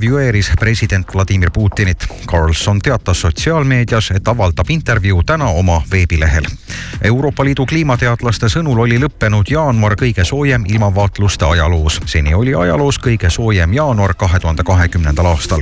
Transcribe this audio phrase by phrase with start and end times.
[0.00, 2.06] intervjueeris president Vladimir Putinit.
[2.26, 6.44] Carlson teatas sotsiaalmeedias, et avaldab intervjuu täna oma veebilehel.
[7.04, 12.00] Euroopa Liidu kliimateadlaste sõnul oli lõppenud jaanuar kõige soojem ilmavaatluste ajaloos.
[12.06, 15.60] seni oli ajaloos kõige soojem jaanuar kahe tuhande kahekümnendal aastal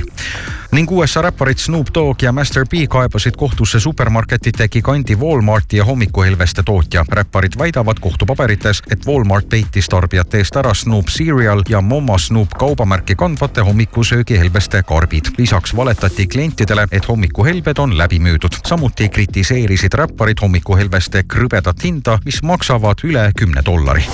[0.71, 6.63] ning USA räpparid Snoop Dogg ja Master B kaebasid kohtusse supermarketite giganti Walmarti ja hommikuhelveste
[6.63, 7.05] tootja.
[7.09, 13.15] räpparid väidavad kohtupaberites, et Walmart peitis tarbijate eest ära Snoop Cereal ja Mama Snoop kaubamärki
[13.15, 15.25] kandvate hommikusöögihelbeste karbid.
[15.37, 18.53] lisaks valetati klientidele, et hommikuhelbed on läbi müüdud.
[18.67, 24.05] samuti kritiseerisid räpparid hommikuhelbeste krõbedat hinda, mis maksavad üle kümne dollari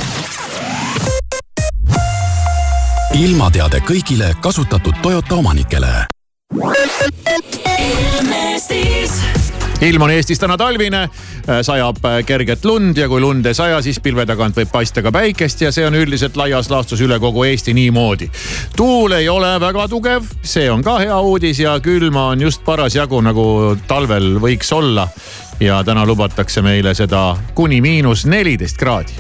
[3.16, 6.15] ilmateade kõigile kasutatud Toyota omanikele
[9.82, 13.82] ilm on Eestis täna talvine, äh, sajab äh, kerget lund ja kui lund ei saja,
[13.82, 17.44] siis pilve tagant võib paista ka päikest ja see on üldiselt laias laastus üle kogu
[17.44, 18.30] Eesti niimoodi.
[18.76, 23.22] tuul ei ole väga tugev, see on ka hea uudis ja külma on just parasjagu
[23.22, 25.08] nagu talvel võiks olla.
[25.60, 29.14] ja täna lubatakse meile seda kuni miinus neliteist kraadi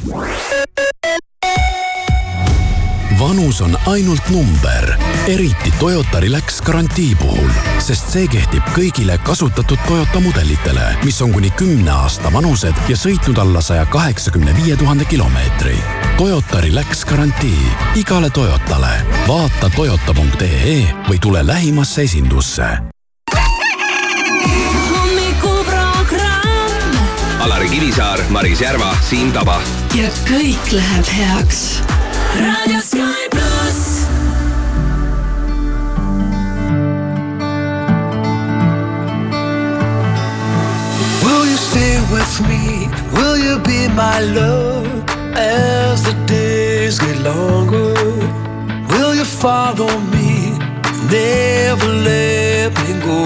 [3.27, 4.93] vanus on ainult number,
[5.27, 7.49] eriti Toyota Relax garantii puhul,
[7.81, 13.39] sest see kehtib kõigile kasutatud Toyota mudelitele, mis on kuni kümne aasta vanused ja sõitnud
[13.41, 15.73] alla saja kaheksakümne viie tuhande kilomeetri.
[16.19, 18.93] Toyota Relax garantii igale Toyotale.
[19.27, 20.77] vaata toyota.ee
[21.09, 22.69] või tule lähimasse esindusse.
[27.39, 29.61] Alari Kivisaar, Maris Järva, Siim Taba.
[29.95, 31.81] ja kõik läheb heaks
[32.39, 34.05] Radio Sky Plus.
[41.23, 42.89] Will you stay with me?
[43.17, 44.87] Will you be my love
[45.35, 47.93] as the days get longer?
[48.91, 50.57] Will you follow me?
[51.09, 53.19] Never let me go.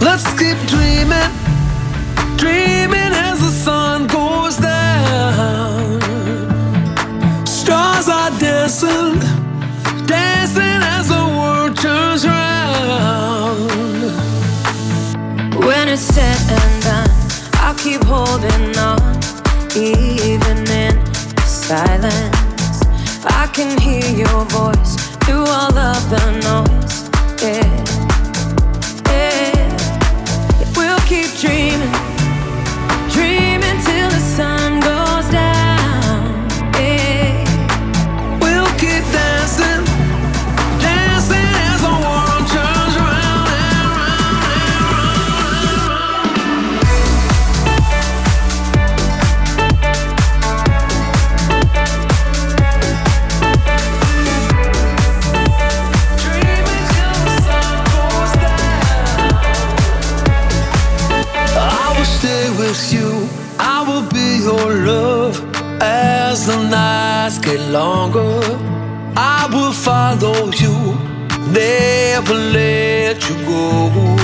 [0.00, 1.30] Let's keep dreaming,
[2.36, 2.99] dreaming
[8.70, 9.18] dancing,
[10.06, 13.68] dancing as the world turns round.
[15.64, 17.10] When it's said and done,
[17.54, 19.18] I'll keep holding on,
[19.74, 21.04] even in
[21.44, 22.80] silence.
[23.24, 24.94] I can hear your voice
[25.24, 27.89] through all of the noise, yeah.
[67.70, 68.40] Longer.
[69.16, 70.74] I will follow you,
[71.52, 74.19] never let you go.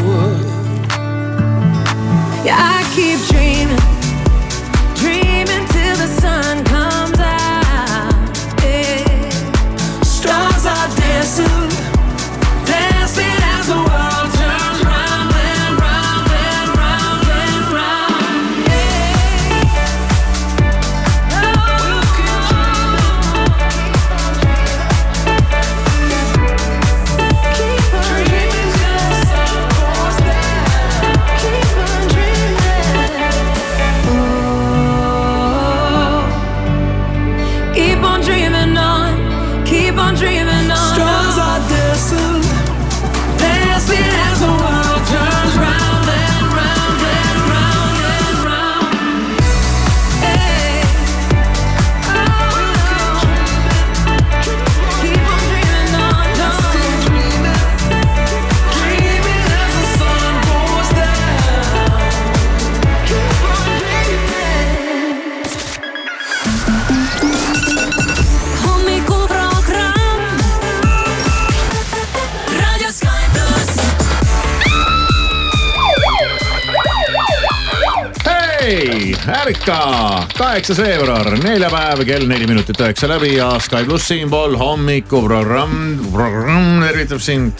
[79.46, 86.80] Ärka, kaheksas veebruar, neljapäev, kell neli minutit üheksa läbi ja Sky pluss siinpool hommikuprogramm, programm
[86.82, 87.52] tervitab sind.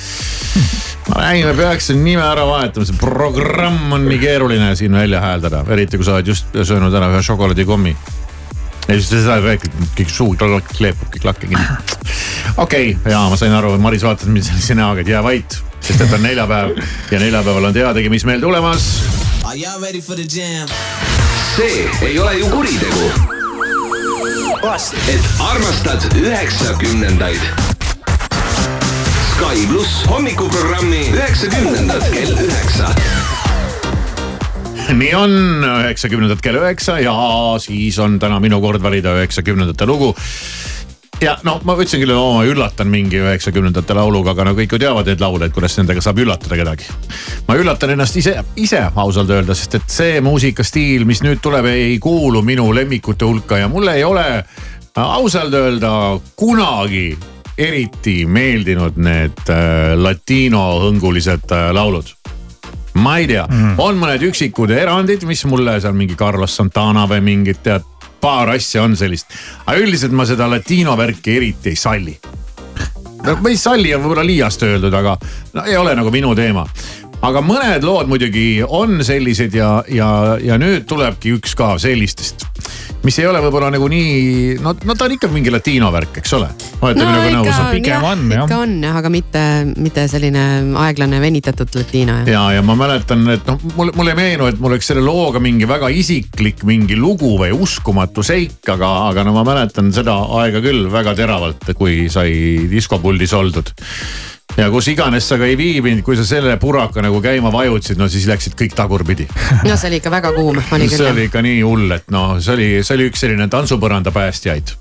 [1.09, 5.63] ma räägin, me peaks nime ära vahetama, see programm on nii keeruline siin välja hääldada,
[5.71, 7.95] eriti kui sa oled just söönud ära ühe šokolaadikommi.
[8.89, 11.67] ja siis sa räägid, kõik suu kleepub kõik lakke kinni.
[12.57, 16.01] okei okay,, ja ma sain aru, Maris vaatas mind sellise näoga, et jää vait, sest
[16.01, 16.75] et on neljapäev
[17.13, 18.91] ja neljapäeval on teadagi, mis meil tulemas.
[21.57, 23.05] See ei ole ju kuritegu.
[25.09, 27.41] et armastad üheksakümnendaid.
[29.31, 32.93] Sky pluss hommikuprogrammi üheksakümnendad kell üheksa
[34.93, 35.33] nii on,
[35.65, 37.15] üheksakümnendad kell üheksa ja
[37.59, 40.13] siis on täna minu kord valida üheksakümnendate lugu
[41.21, 44.81] ja no ma ütlesin küll, oo ma üllatan mingi üheksakümnendate lauluga, aga no kõik ju
[44.83, 46.89] teavad neid laule, et kuidas nendega saab üllatada kedagi.
[47.49, 51.99] ma üllatan ennast ise, ise ausalt öelda, sest et see muusikastiil, mis nüüd tuleb, ei
[52.03, 54.27] kuulu minu lemmikute hulka ja mulle ei ole
[54.97, 55.93] ausalt öelda
[56.37, 57.09] kunagi
[57.59, 62.13] eriti meeldinud need äh, latinohõngulised äh, laulud
[63.01, 67.23] ma ei tea mm., on mõned üksikud erandid, mis mulle seal mingi Carlos Santana või
[67.25, 67.85] mingid tead,
[68.21, 69.33] paar asja on sellist.
[69.67, 72.19] aga üldiselt ma seda latino värki eriti ei salli.
[73.25, 75.19] no ei salli on võib-olla liiast öeldud, aga
[75.55, 76.67] no ei ole nagu minu teema
[77.25, 80.09] aga mõned lood muidugi on sellised ja, ja,
[80.43, 82.47] ja nüüd tulebki üks ka sellistest,
[83.07, 86.35] mis ei ole võib-olla nagu nii, no, no ta on ikka mingi latiino värk, eks
[86.39, 86.49] ole.
[86.81, 87.61] olete no, minuga nõus?
[87.77, 88.45] pigem on jah.
[88.47, 89.43] ikka on jah, aga mitte,
[89.77, 90.45] mitte selline
[90.83, 92.19] aeglane venitatud latiino.
[92.31, 95.43] ja, ja ma mäletan, et noh, mul, mulle ei meenu, et mul oleks selle looga
[95.43, 100.63] mingi väga isiklik mingi lugu või uskumatu seik, aga, aga no ma mäletan seda aega
[100.65, 102.33] küll väga teravalt, kui sai
[102.71, 103.75] diskopuldis oldud
[104.57, 108.09] ja kus iganes sa ka ei viibinud, kui sa selle puraka nagu käima vajutasid, no
[108.13, 109.29] siis läksid kõik tagurpidi.
[109.67, 110.97] no see oli ikka väga kuum, oli küll.
[110.97, 114.75] see oli ikka nii hull, et noh, see oli, see oli üks selline tantsupõranda päästjaid.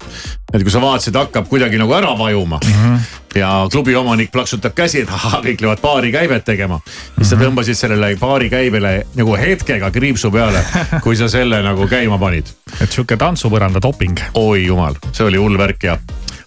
[0.54, 2.82] et kui sa vaatasid, hakkab kuidagi nagu ära vajuma mm.
[2.82, 6.80] -hmm ja klubi omanik plaksutab käsi, et ahah, kõik lähevad baarikäivet tegema.
[7.18, 7.44] siis sa mhm.
[7.46, 10.64] tõmbasid sellele baarikäibele nagu hetkega kriipsu peale,
[11.04, 12.48] kui sa selle nagu käima panid.
[12.80, 14.20] et sihuke tantsupõranda doping.
[14.34, 15.98] oi jumal, see oli hull värk ja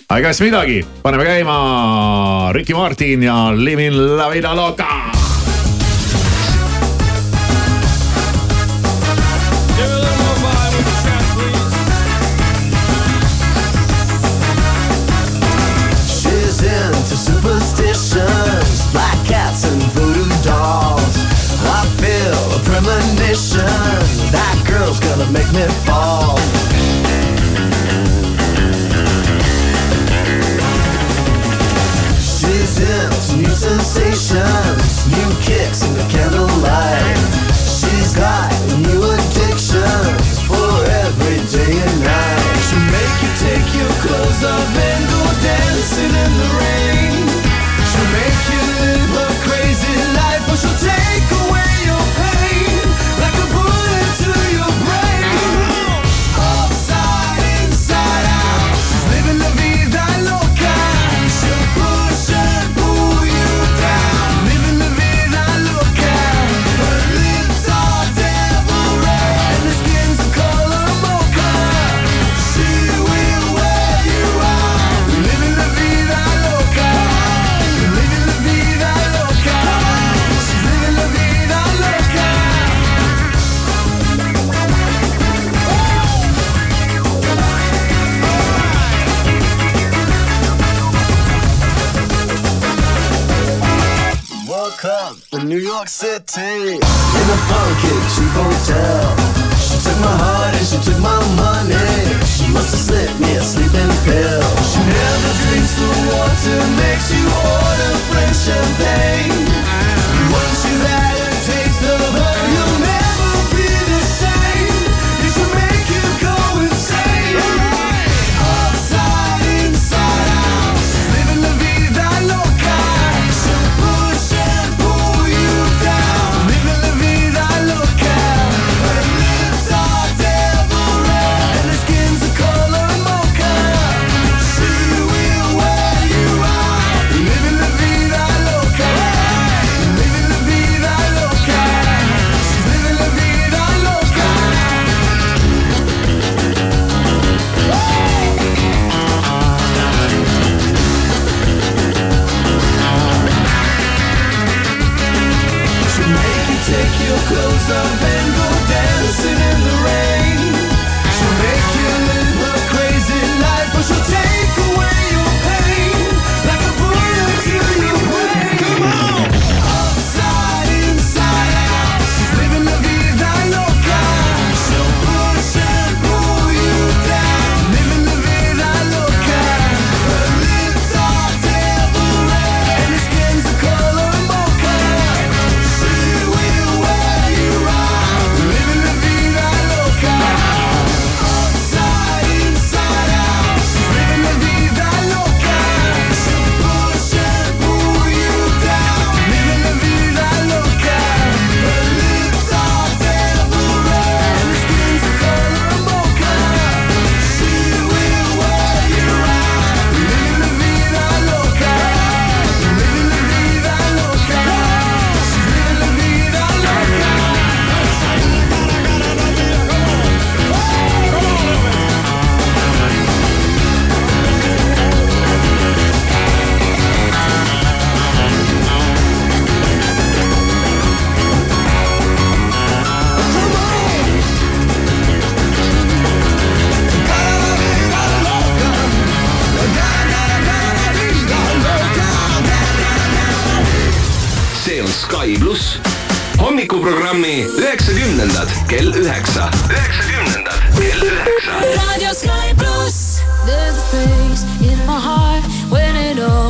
[0.09, 4.89] aga kas midagi, paneme käima Ricky Martin ja Living la vida loca.
[17.19, 21.17] superstitions, black cats and voodoo dolls.
[21.67, 23.67] I feel a premonition
[24.31, 26.68] that girl's gonna make me fall.
[33.99, 35.98] Sensations, new kicks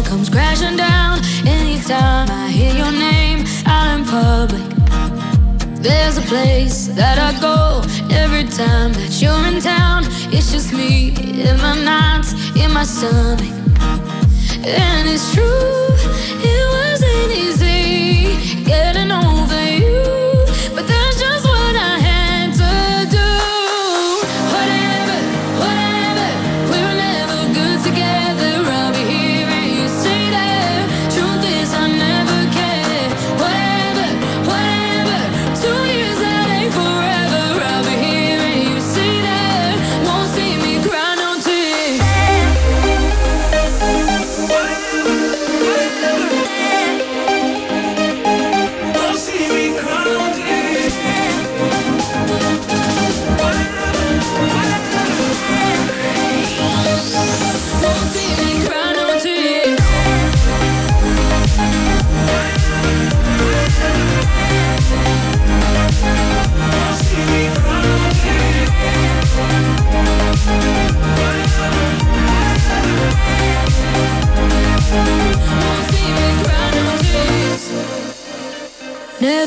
[0.09, 1.21] comes crashing down.
[1.47, 4.69] Anytime I hear your name out in public.
[5.83, 10.05] There's a place that I go every time that you're in town.
[10.33, 11.15] It's just me
[11.47, 13.53] in my nights, in my stomach.
[14.65, 15.89] And it's true,
[16.53, 19.38] it wasn't easy getting over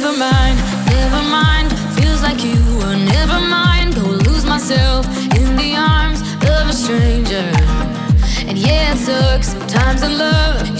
[0.02, 1.72] Never mind, never mind.
[1.94, 3.94] Feels like you were never mind.
[3.94, 5.06] Go lose myself
[5.38, 7.52] in the arms of a stranger.
[8.48, 10.71] And yeah, it sucks sometimes in love.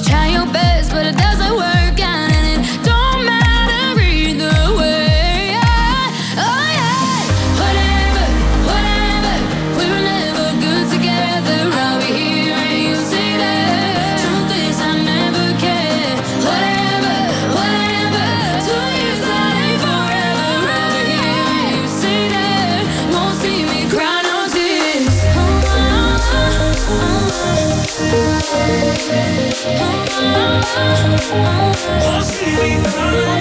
[32.02, 33.32] possibilidades.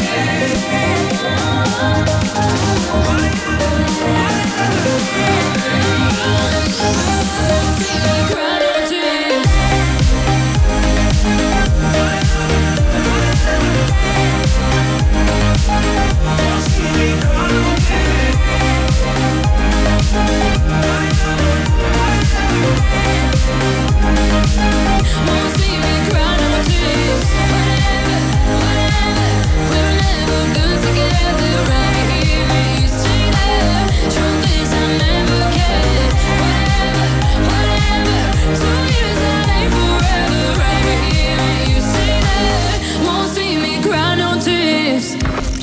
[25.26, 25.49] was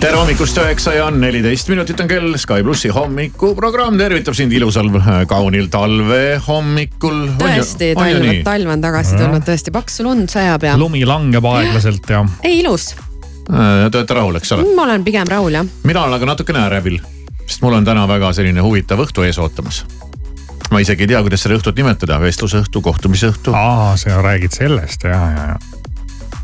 [0.08, 2.36] tere hommikust, üheksa ja neliteist minutit on kell.
[2.40, 7.26] Sky plussi hommikuprogramm tervitab sind ilusal äh, kaunil talve hommikul.
[7.42, 12.24] tõesti, talv, talv on tagasi tulnud, tõesti paksu lund sajab ja lumi langeb aeglaselt ja
[12.48, 12.94] ei ilus,
[13.48, 14.66] Äh, Te olete rahul, eks ole?
[14.76, 15.68] ma olen pigem rahul jah.
[15.88, 16.98] mina olen aga natukene ärevil,
[17.46, 19.86] sest mul on täna väga selline huvitav õhtu ees ootamas.
[20.72, 23.56] ma isegi ei tea, kuidas seda õhtut nimetada, vestlusõhtu, kohtumisõhtu.
[23.56, 25.77] aa, sa räägid sellest ja, ja, ja.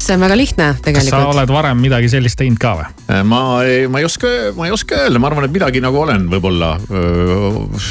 [0.07, 1.29] See on väga lihtne kas sa tegelikult.
[1.33, 2.89] oled varem midagi sellist teinud ka või?
[3.07, 6.01] Äh, ma ei, ma ei oska, ma ei oska öelda, ma arvan, et midagi nagu
[6.03, 6.75] olen võib-olla.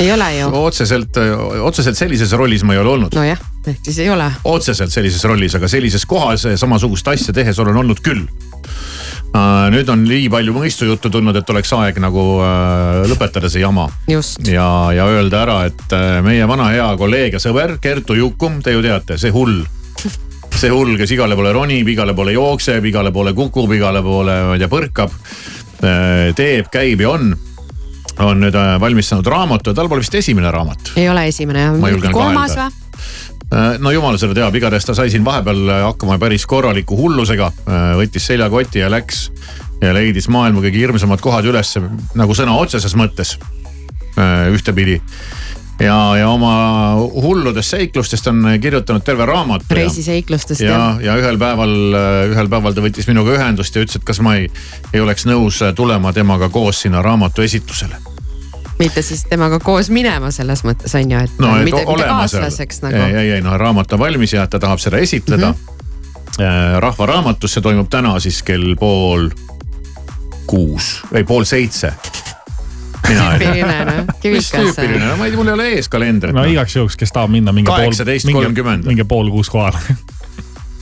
[0.01, 1.19] ei ole ju, otseselt,
[1.63, 3.17] otseselt sellises rollis ma ei ole olnud.
[3.17, 4.31] nojah, ehk siis ei ole.
[4.45, 8.27] otseselt sellises rollis, aga sellises kohas samasugust asja tehes olen olnud küll.
[9.73, 14.43] nüüd on nii palju mõistujuttu tulnud, et oleks aeg nagu äh, lõpetada see jama just,
[14.49, 18.77] ja, ja öelda ära, et äh, meie vana hea kolleeg ja sõber Kertu Jukum, te
[18.77, 19.63] ju teate, see hull.
[20.59, 24.57] See hull, kes igale poole ronib, igale poole jookseb, igale poole kukub, igale poole, ma
[24.57, 25.17] ei tea, põrkab.
[26.39, 27.33] teeb, käib ja on,
[28.23, 32.55] on nüüd äh, valmistanud raamatu, tal pole vist esimene raamat ei ole esimene jah kolmas
[32.59, 32.69] või?
[33.83, 37.51] no jumal seda teab, igatahes ta sai siin vahepeal hakkama päris korraliku hullusega.
[37.99, 39.27] võttis seljakoti ja läks
[39.83, 41.75] ja leidis maailma kõige hirmsamad kohad üles
[42.15, 43.35] nagu sõna otseses mõttes
[44.53, 45.01] ühtepidi.
[45.83, 46.53] ja, ja oma
[46.97, 49.67] hulludest seiklustest on kirjutanud terve raamatu.
[49.71, 51.75] reisiseiklustest ja jah,, ja ühel päeval,
[52.33, 54.49] ühel päeval ta võttis minuga ühendust ja ütles, et kas ma ei,
[54.93, 57.99] ei oleks nõus tulema temaga koos sinna raamatu esitlusele.
[58.79, 62.83] mitte siis temaga koos minema selles mõttes on ju, et no et mitte, mitte kaaslaseks.
[62.83, 63.17] ei, nagu.
[63.17, 65.59] ei, ei noh, raamat on valmis ja ta tahab seda esitleda mm.
[66.39, 66.81] -hmm.
[66.81, 69.31] rahva raamatus, see toimub täna siis kell pool
[70.47, 71.93] kuus või pool seitse.
[73.09, 73.53] Mina ei tea.
[73.53, 74.51] tüüpiline noh, mis kivikas.
[74.57, 76.51] tüüpiline, no ma ei tea, mul ei ole ees kalendrit no no,.
[76.55, 78.89] igaks juhuks, kes tahab minna mingi pool, 18.30.
[78.89, 79.81] mingi pool kuus kohale.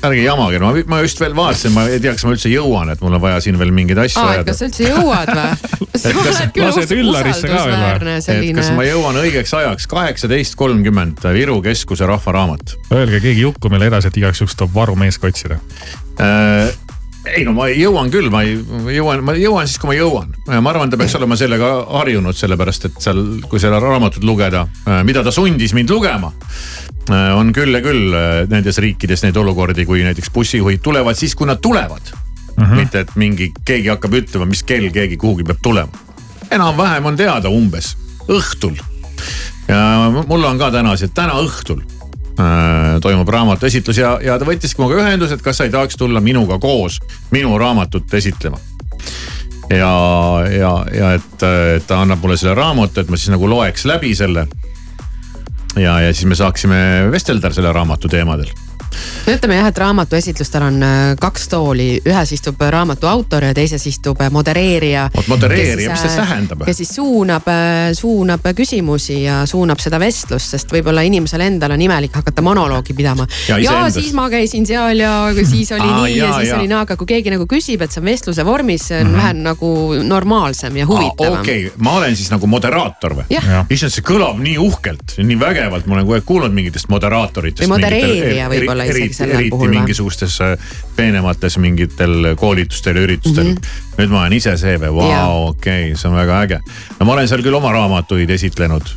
[0.07, 3.03] ärge jamage, ma, ma just veel vaatasin, ma ei tea, kas ma üldse jõuan, et
[3.05, 5.73] mul on vaja siin veel mingeid asju ajada kas sa üldse jõuad või?
[6.03, 6.55] sa kas- oled
[6.95, 13.21] küll usaldusväärne et selline kas ma jõuan õigeks ajaks, kaheksateist kolmkümmend Viru keskuse Rahvaraamat Öelge
[13.21, 15.61] keegi Jukumile edasi, et igaks juhuks tuleb varumees ka otsida.
[16.21, 16.73] äh,.
[17.29, 18.57] Ei no ma jõuan küll, ma ei
[18.97, 20.33] jõuan, ma jõuan siis, kui ma jõuan.
[20.49, 21.69] ma arvan, ta peaks olema sellega
[22.01, 24.65] harjunud, sellepärast et seal, kui seda raamatut lugeda,
[25.05, 26.33] mida ta sundis mind lugema.
[27.37, 31.47] on küll ja küll äh, nendes riikides neid olukordi, kui näiteks bussijuhid tulevad siis, kui
[31.47, 32.13] nad tulevad
[32.57, 32.65] mm.
[32.65, 32.75] -hmm.
[32.77, 35.93] mitte, et mingi, keegi hakkab ütlema, mis kell keegi kuhugi peab tulema.
[36.51, 37.97] enam-vähem on teada umbes
[38.29, 38.77] õhtul.
[39.69, 42.00] ja mul on ka täna see, et täna õhtul äh,
[43.03, 46.23] toimub raamatu esitlus ja, ja ta võttiski minuga ühendust, et kas sa ei tahaks tulla
[46.25, 47.01] minuga koos
[47.35, 48.59] minu raamatut esitlema.
[49.71, 49.93] ja,
[50.51, 51.45] ja, ja et,
[51.77, 54.47] et ta annab mulle selle raamatu, et ma siis nagu loeks läbi selle.
[55.77, 56.83] ja, ja siis me saaksime
[57.13, 58.51] vestelda selle raamatu teemadel.
[59.27, 63.55] No ütleme jah, et raamatu esitlustel on äh, kaks tooli, ühes istub raamatu autor ja
[63.57, 65.09] teises istub äh, modereerija.
[65.15, 66.65] Oot, modereerija, mis see tähendab?
[66.67, 67.47] kes siis suunab,
[67.97, 73.27] suunab küsimusi ja suunab seda vestlust, sest võib-olla inimesel endal on imelik hakata monoloogi pidama.
[73.49, 75.13] Ja ja siis ma käisin seal ja
[75.45, 76.59] siis oli Aa, nii ja, jaa, siis jaa.
[76.59, 79.15] oli naa, aga kui keegi nagu küsib, et see on vestluse vormis, see on mm
[79.15, 79.23] -hmm.
[79.23, 79.71] vähe nagu
[80.03, 81.41] normaalsem ja huvitavam.
[81.41, 83.25] okei okay., ma olen siis nagu moderaator või?
[83.71, 87.63] Issand, see kõlab nii uhkelt, nii vägevalt, ma olen kogu aeg kuulnud mingitest moderaatoritest.
[87.65, 93.59] Või modereerija võib-olla isegi sellel eriti puhul mingisugustes äh, peenemates mingitel koolitustel ja üritustel mm.
[93.59, 93.99] -hmm.
[93.99, 96.61] nüüd ma olen ise see või, vau, okei, see on väga äge.
[96.99, 98.95] no ma olen seal küll oma raamatuid esitlenud,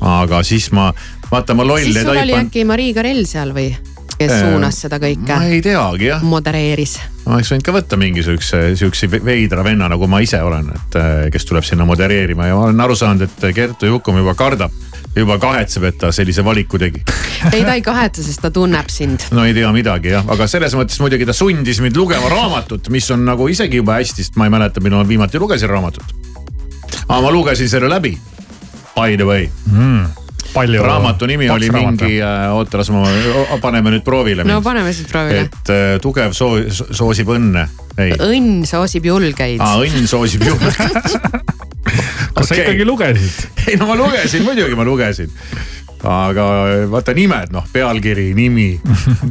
[0.00, 0.92] aga siis ma,
[1.30, 3.72] vaata ma loll siis ja sul oli äkki Marii Karell seal või,
[4.18, 7.98] kes Äh, suunas seda kõike ma, ei teagi jah, modereeris ma oleks võinud ka võtta
[8.00, 12.48] mingi sihukese, sihukese veidra venna, nagu ma ise olen, et äh, kes tuleb sinna modereerima
[12.50, 14.74] ja ma olen aru saanud, et Kertu Jukum juba kardab,
[15.16, 17.02] juba kahetseb, et ta sellise valiku tegi.
[17.54, 19.28] ei, ta ei kahetse, sest ta tunneb sind.
[19.34, 23.10] no ei tea midagi jah, aga selles mõttes muidugi ta sundis mind lugema raamatut, mis
[23.14, 26.16] on nagu isegi juba hästi, sest ma ei mäleta, millal ma viimati lugesin raamatut.
[27.06, 28.16] aga ma lugesin selle läbi.
[28.92, 29.46] By the way,
[30.52, 30.82] palju.
[30.84, 32.18] raamatu nimi oli mingi,
[32.52, 33.04] oota las ma,
[33.60, 35.46] paneme nüüd proovile no paneme siis proovile.
[35.48, 39.60] et äh, tugev soo-, soosib õnne, ei, õnn soosib julgeid.
[39.60, 40.72] õnn soosib juurde.
[42.34, 43.46] kas sa ikkagi lugesid?
[43.68, 45.30] ei no ma lugesin, muidugi ma lugesin.
[46.02, 46.44] aga
[46.90, 48.72] vaata nimed noh, pealkiri, nimi,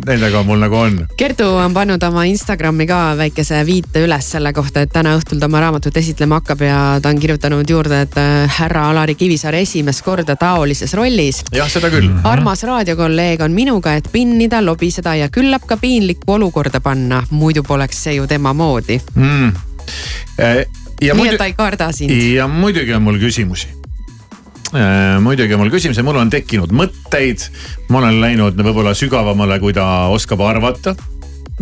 [0.07, 0.93] nendega mul nagu on.
[1.19, 5.49] Kertu on pannud oma Instagrami ka väikese viite üles selle kohta, et täna õhtul ta
[5.51, 10.05] oma raamatut esitlema hakkab ja ta on kirjutanud juurde, et äh, härra Alari Kivisaar esimest
[10.07, 11.43] korda taolises rollis.
[11.51, 12.07] jah, seda küll.
[12.23, 18.05] armas raadiokolleeg on minuga, et pinnida, lobiseda ja küllap ka piinlikku olukorda panna, muidu poleks
[18.07, 19.01] see ju tema moodi.
[19.15, 19.51] mm..
[21.01, 22.11] Ja nii et ta ei karda sind.
[22.11, 23.67] ja muidugi on mul küsimusi.
[25.21, 27.47] muidugi on mul küsimusi, mul on tekkinud mõtteid,
[27.89, 30.95] ma olen läinud võib-olla sügavamale, kui ta oskab arvata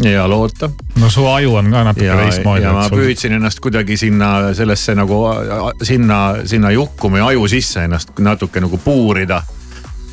[0.03, 0.69] ja loota.
[0.99, 2.63] no su aju on ka natuke ja, teistmoodi.
[2.63, 5.23] ja ma püüdsin ennast kuidagi sinna sellesse nagu
[5.83, 9.41] sinna, sinna jukkumi aju sisse ennast natuke nagu puurida.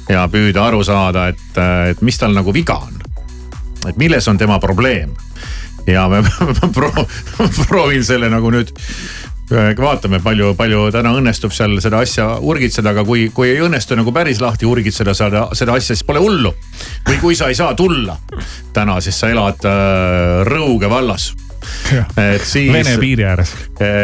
[0.08, 1.58] ja püüda aru saada, et,
[1.90, 2.94] et mis tal nagu viga on.
[3.88, 5.14] et milles on tema probleem.
[5.86, 6.22] Ja me
[6.74, 7.06] pro-
[7.66, 8.72] proovin selle nagu nüüd
[9.50, 14.10] vaatame, palju, palju täna õnnestub seal seda asja urgitseda, aga kui, kui ei õnnestu nagu
[14.12, 16.54] päris lahti urgitseda seda, seda asja, siis pole hullu.
[17.06, 18.16] või kui sa ei saa tulla
[18.74, 21.32] täna, siis sa elad äh, Rõuge vallas.
[22.34, 22.72] Et siis.
[22.72, 23.52] Vene piiri ääres.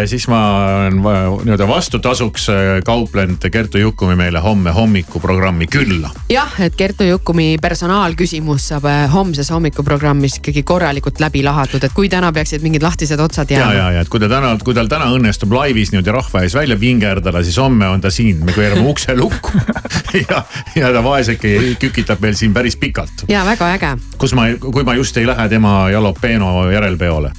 [0.07, 1.01] siis ma olen
[1.45, 6.11] nii-öelda vastutasuks äh, kauplenud Kertu Jukumi meile homme hommikuprogrammi külla.
[6.31, 12.09] jah, et Kertu Jukumi personaalküsimus saab äh, homses hommikuprogrammis ikkagi korralikult läbi lahatud, et kui
[12.09, 13.75] täna peaksid mingid lahtised otsad ja, jääma.
[13.75, 16.79] ja, ja et kui ta täna, kui tal täna õnnestub laivis niimoodi rahva ees välja
[16.81, 19.53] vingerdada, siis homme on ta siin, me keerame ukse lukku
[20.29, 20.43] ja,
[20.77, 23.27] ja ta vaeseke kükitab meil siin päris pikalt.
[23.29, 27.33] ja väga äge, kus ma, kui ma just ei lähe tema Jalapeno järelpeole.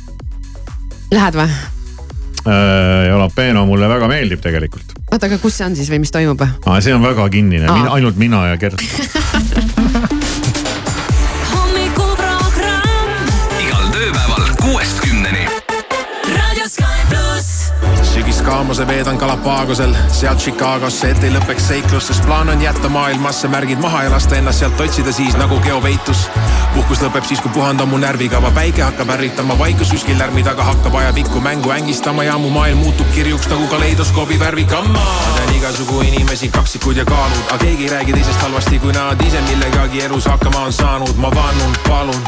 [1.14, 1.50] Lähed või?
[3.08, 6.42] Jalapeno mulle väga meeldib tegelikult, oota, aga kus see on siis või mis toimub?
[6.44, 8.84] aga see on väga kinnine, ainult mina ja Gert.
[13.64, 15.48] igal tööpäeval kuuest kümneni.
[17.10, 17.72] Pluss.
[18.14, 23.80] sügiskaamuse veedan Galapagosel, sealt Chicagosse, et ei lõpeks seiklus, sest plaan on jätta maailmasse märgid
[23.82, 26.28] maha ja lasta ennast sealt otsida siis nagu geopeitus.
[26.74, 30.66] Puhkus lõpeb siis, kui puhand on mu närvikava, päike hakkab ärritama, vaikus kuskil lärmi taga
[30.68, 35.00] hakkab ajapikku mängu ängistama ja mu maailm muutub kirjuks nagu kaleidoskoobi värvikamma.
[35.00, 39.22] ma tean igasugu inimesi, kaksikud ja kaalud, aga keegi ei räägi teisest halvasti, kui nad
[39.22, 41.16] ise millegagi elus hakkama on saanud.
[41.18, 42.24] ma vannun, palun,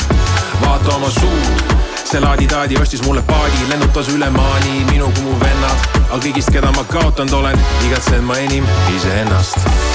[0.61, 5.89] vaata oma suud see laadi-taadi ostis mulle paadi, lennutas üle maani minu kui mu vennad.
[6.05, 9.94] aga kõigist, keda ma kaotanud olen, igatsen ma enim iseennast.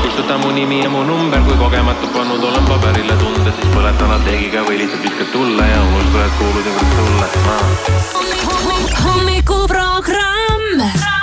[0.21, 4.61] kustuta mu nimi ja mu number, kui kogemata pannud olen paberile tunded, siis põleta lateegiga
[4.67, 7.25] või lihtsalt viskad tulle ja unusta, et kuulusin kord sulle.
[9.01, 11.20] hommikuprogramm.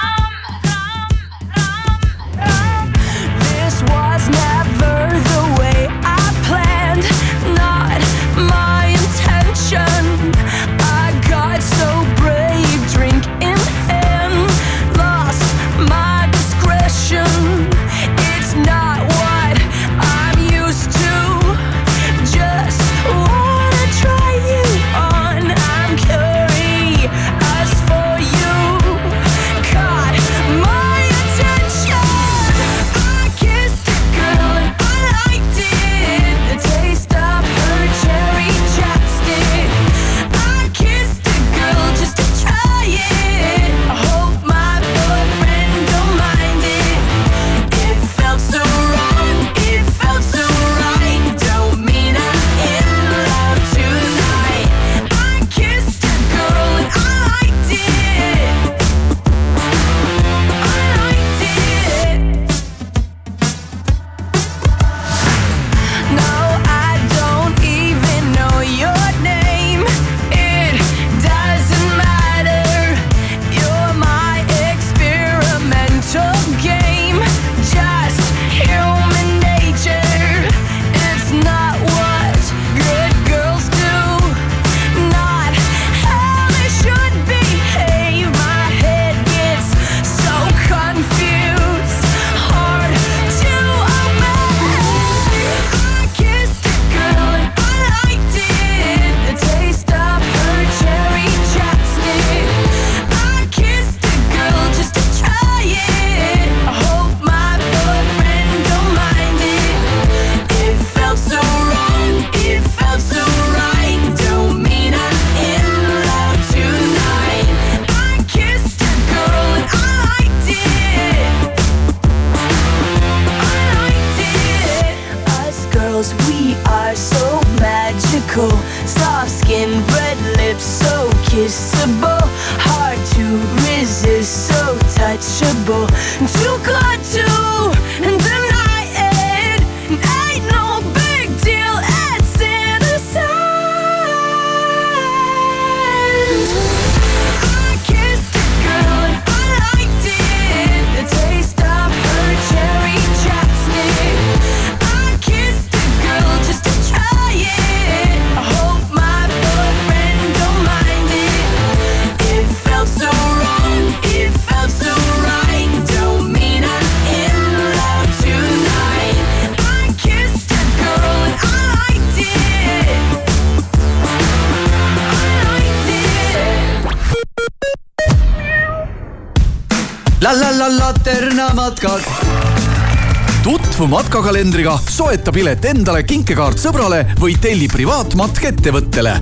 [183.99, 189.15] matkakalendriga, soeta pilet endale, kinkekaart sõbrale või telli privaatmatk ettevõttele.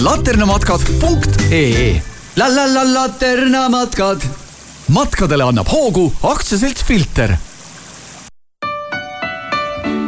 [0.00, 2.00] laternamatkad.ee
[2.40, 4.24] la la la Laterna matkad.
[4.88, 7.36] matkadele annab hoogu aktsiaselts Filter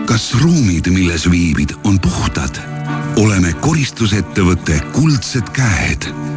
[0.08, 2.60] kas ruumid, milles viibid, on puhtad?
[3.20, 6.08] oleme koristusettevõte Kuldsed Käed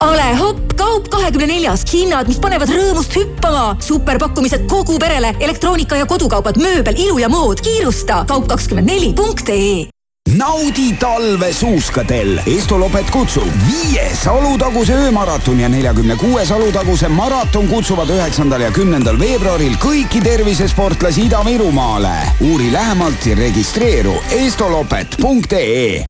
[0.00, 3.76] ole hopp, kaup kahekümne neljas, hinnad, mis panevad rõõmust hüppama.
[3.80, 7.60] superpakkumised kogu perele, elektroonika ja kodukaubad, mööbel, ilu ja mood.
[7.60, 9.88] kiirusta kaup24.ee
[10.30, 12.38] naudi talve suuskadel.
[12.46, 19.74] Estolopet kutsub viies Alutaguse öömaraton ja neljakümne kuues Alutaguse maraton kutsuvad üheksandal ja kümnendal veebruaril
[19.82, 22.14] kõiki tervisesportlasi Ida-Virumaale.
[22.40, 26.09] uuri lähemalt ja registreeru estolopet.ee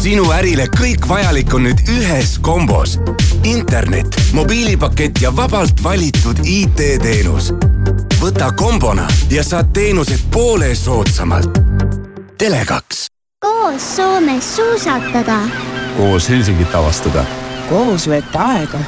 [0.00, 2.96] sinu ärile kõik vajalik on nüüd ühes kombos.
[3.44, 7.52] internet, mobiilipakett ja vabalt valitud IT-teenus.
[8.20, 11.58] võta kombona ja saad teenused poole soodsamalt.
[12.42, 12.80] Tele2.
[13.40, 15.38] koos Soomes suusatada.
[15.96, 17.24] koos Helsingit avastada.
[17.68, 18.78] koos veeta aega,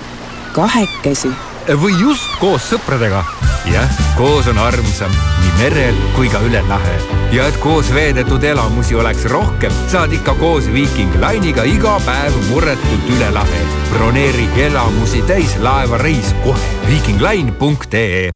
[0.52, 1.28] kahekesi.
[1.68, 3.22] Või just koos sõpradega
[3.70, 6.96] jah, koos on armsam nii merel kui ka üle lahe.
[7.32, 13.10] ja et koos veedetud elamusi oleks rohkem, saad ikka koos Viiking Line'iga iga päev murretult
[13.14, 13.64] üle lahe.
[13.92, 18.30] broneeri elamusi täis laevareis kohe viikingline.ee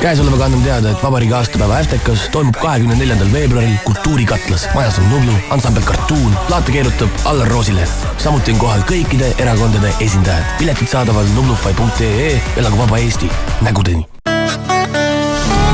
[0.00, 4.68] käesolevaga anname teada, et vabariigi aastapäeva Äftekas toimub kahekümne neljandal veebruaril Kultuurikatlas.
[4.74, 7.90] majas on Nublu, ansambel Kartuun, plaate keerutab Allar Roosileht.
[8.18, 10.44] samuti on kohal kõikide erakondade esindajad.
[10.58, 14.06] piletid saadaval nublufai.ee, elagu vaba Eesti, nägudeni.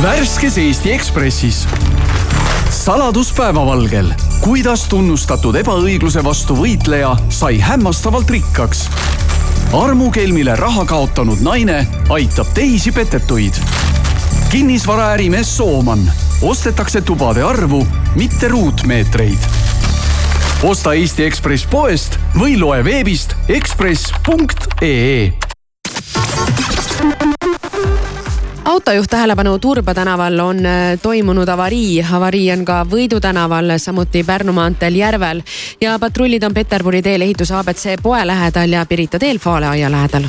[0.02, 1.66] värskes Eesti Ekspressis
[2.70, 8.88] saladus päevavalgel, kuidas tunnustatud ebaõigluse vastu võitleja sai hämmastavalt rikkaks
[9.72, 13.54] armukelmile raha kaotanud naine aitab teisi petetuid.
[14.50, 19.38] Kinnisvaraärimees Sooman, ostetakse tubade arvu, mitte ruutmeetreid.
[20.62, 25.32] osta Eesti Ekspress poest või loe veebist ekspress.ee
[28.64, 34.52] autojuht tähelepanu, Turba tänaval on äh, toimunud avarii, avarii on ka Võidu tänaval, samuti Pärnu
[34.52, 35.42] maanteel Järvel.
[35.80, 40.28] Ja patrullid on Peterburi teel ehituse abc poe lähedal ja Pirita teel Faale aia lähedal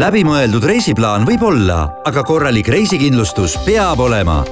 [0.00, 1.78] läbimõeldud reisiplaan võib olla,
[2.08, 4.44] aga korralik reisikindlustus peab olema.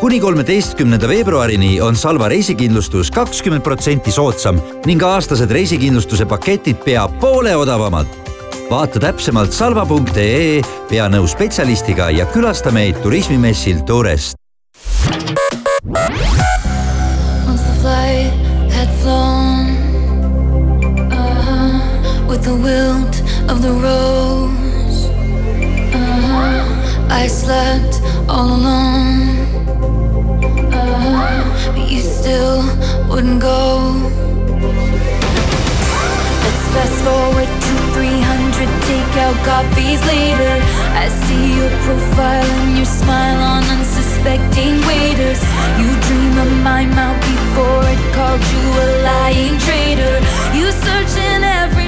[0.00, 7.56] kuni kolmeteistkümnenda veebruarini on Salva reisikindlustus kakskümmend protsenti soodsam ning aastased reisikindlustuse paketid pea poole
[7.56, 8.06] odavamad
[8.70, 14.36] vaata täpsemalt salva.ee, pea nõu spetsialistiga ja külasta meid turismimessil Tourest.
[17.46, 18.32] Once the flight
[18.72, 19.76] had flown
[21.12, 24.31] uh-huh, with the wilt of the uh-huh,
[27.12, 29.38] I slept all alone.
[30.72, 32.64] Uh-huh, but you still
[33.08, 33.92] wouldn't go.
[36.42, 40.54] Let's fast forward to 300 takeout coffees later.
[41.04, 45.42] I see your profile and your smile on unsuspecting waiters.
[45.78, 50.16] You dream of my mouth before it called you a lying traitor.
[50.56, 51.81] You search in every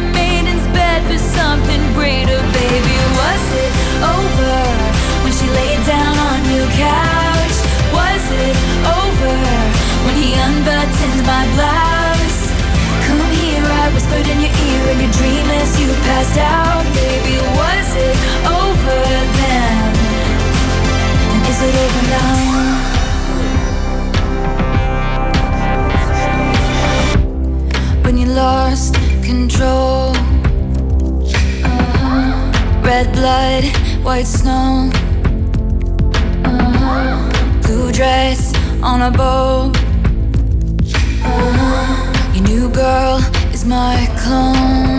[15.19, 16.85] dream as you passed out.
[16.95, 18.17] Baby, was it
[18.61, 19.01] over
[19.39, 19.95] then?
[21.33, 22.35] And is it over now?
[28.05, 30.13] When you lost control,
[31.65, 32.83] uh-huh.
[32.83, 33.65] red blood,
[34.05, 34.91] white snow,
[36.45, 37.63] uh-huh.
[37.63, 39.77] blue dress on a boat.
[41.25, 42.33] Uh-huh.
[42.35, 43.19] Your new girl
[43.53, 44.94] is my clone.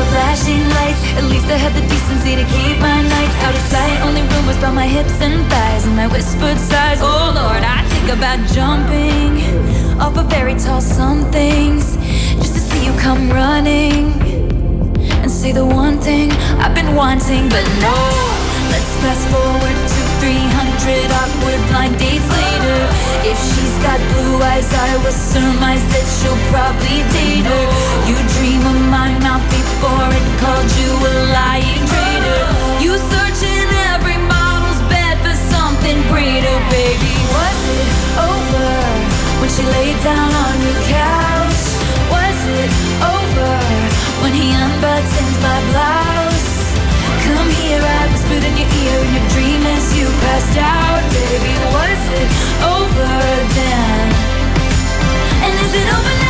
[0.00, 1.02] Were flashing lights.
[1.20, 3.96] At least I had the decency to keep my nights out of sight.
[4.06, 7.00] Only rumors about my hips and thighs and my whispered sighs.
[7.02, 9.32] Oh Lord, I think about jumping
[10.00, 11.96] off a very tall somethings
[12.40, 14.04] just to see you come running
[15.20, 16.32] and say the one thing
[16.62, 17.96] I've been wanting, but no.
[18.72, 19.89] Let's fast forward
[20.20, 22.80] 300 awkward blind dates later.
[23.24, 27.64] If she's got blue eyes, I will surmise that she'll probably date her.
[28.04, 32.42] You dream of my mouth before it called you a lying traitor.
[32.84, 37.14] You search in every model's bed for something greater, baby.
[37.32, 37.88] Was it
[38.20, 38.72] over
[39.40, 41.64] when she laid down on your couch?
[42.12, 42.70] Was it
[43.08, 43.52] over
[44.20, 46.09] when he unbuttoned my blouse?
[47.40, 51.54] Come here, I whispered in your ear in your dream as you passed out, baby.
[51.72, 52.28] Was it
[52.76, 53.12] over
[53.56, 54.08] then?
[55.44, 56.29] And is it over now?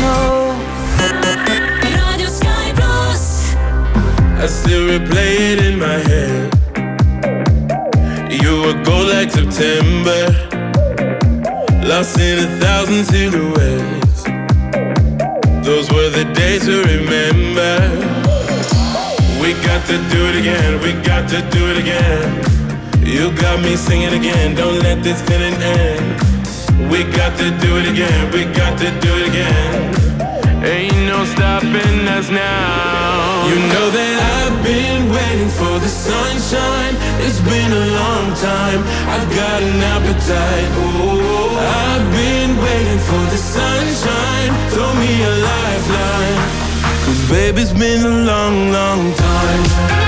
[0.00, 0.54] No.
[1.82, 3.54] Radio Sky Plus.
[4.42, 6.58] I still replay it in my head.
[8.30, 10.22] You were gold like September,
[11.86, 14.22] lost in a thousand silhouettes.
[15.66, 17.74] Those were the days to remember.
[19.42, 22.44] We got to do it again, we got to do it again.
[23.06, 26.90] You got me singing again, don't let this feeling end.
[26.90, 29.87] We got to do it again, we got to do it again.
[30.62, 33.46] Ain't no stopping us now.
[33.46, 36.94] You know that I've been waiting for the sunshine.
[37.22, 38.80] It's been a long time.
[39.06, 40.68] I've got an appetite.
[40.82, 44.50] Oh, I've been waiting for the sunshine.
[44.74, 46.38] Throw me a lifeline.
[47.06, 50.07] Cause baby, it's been a long, long time.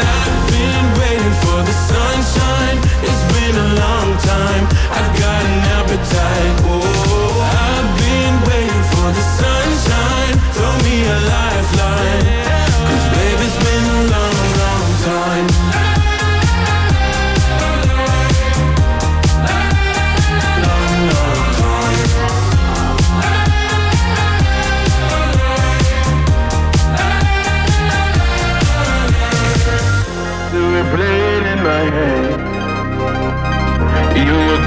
[4.25, 4.65] time.
[4.91, 6.60] I've got an appetite.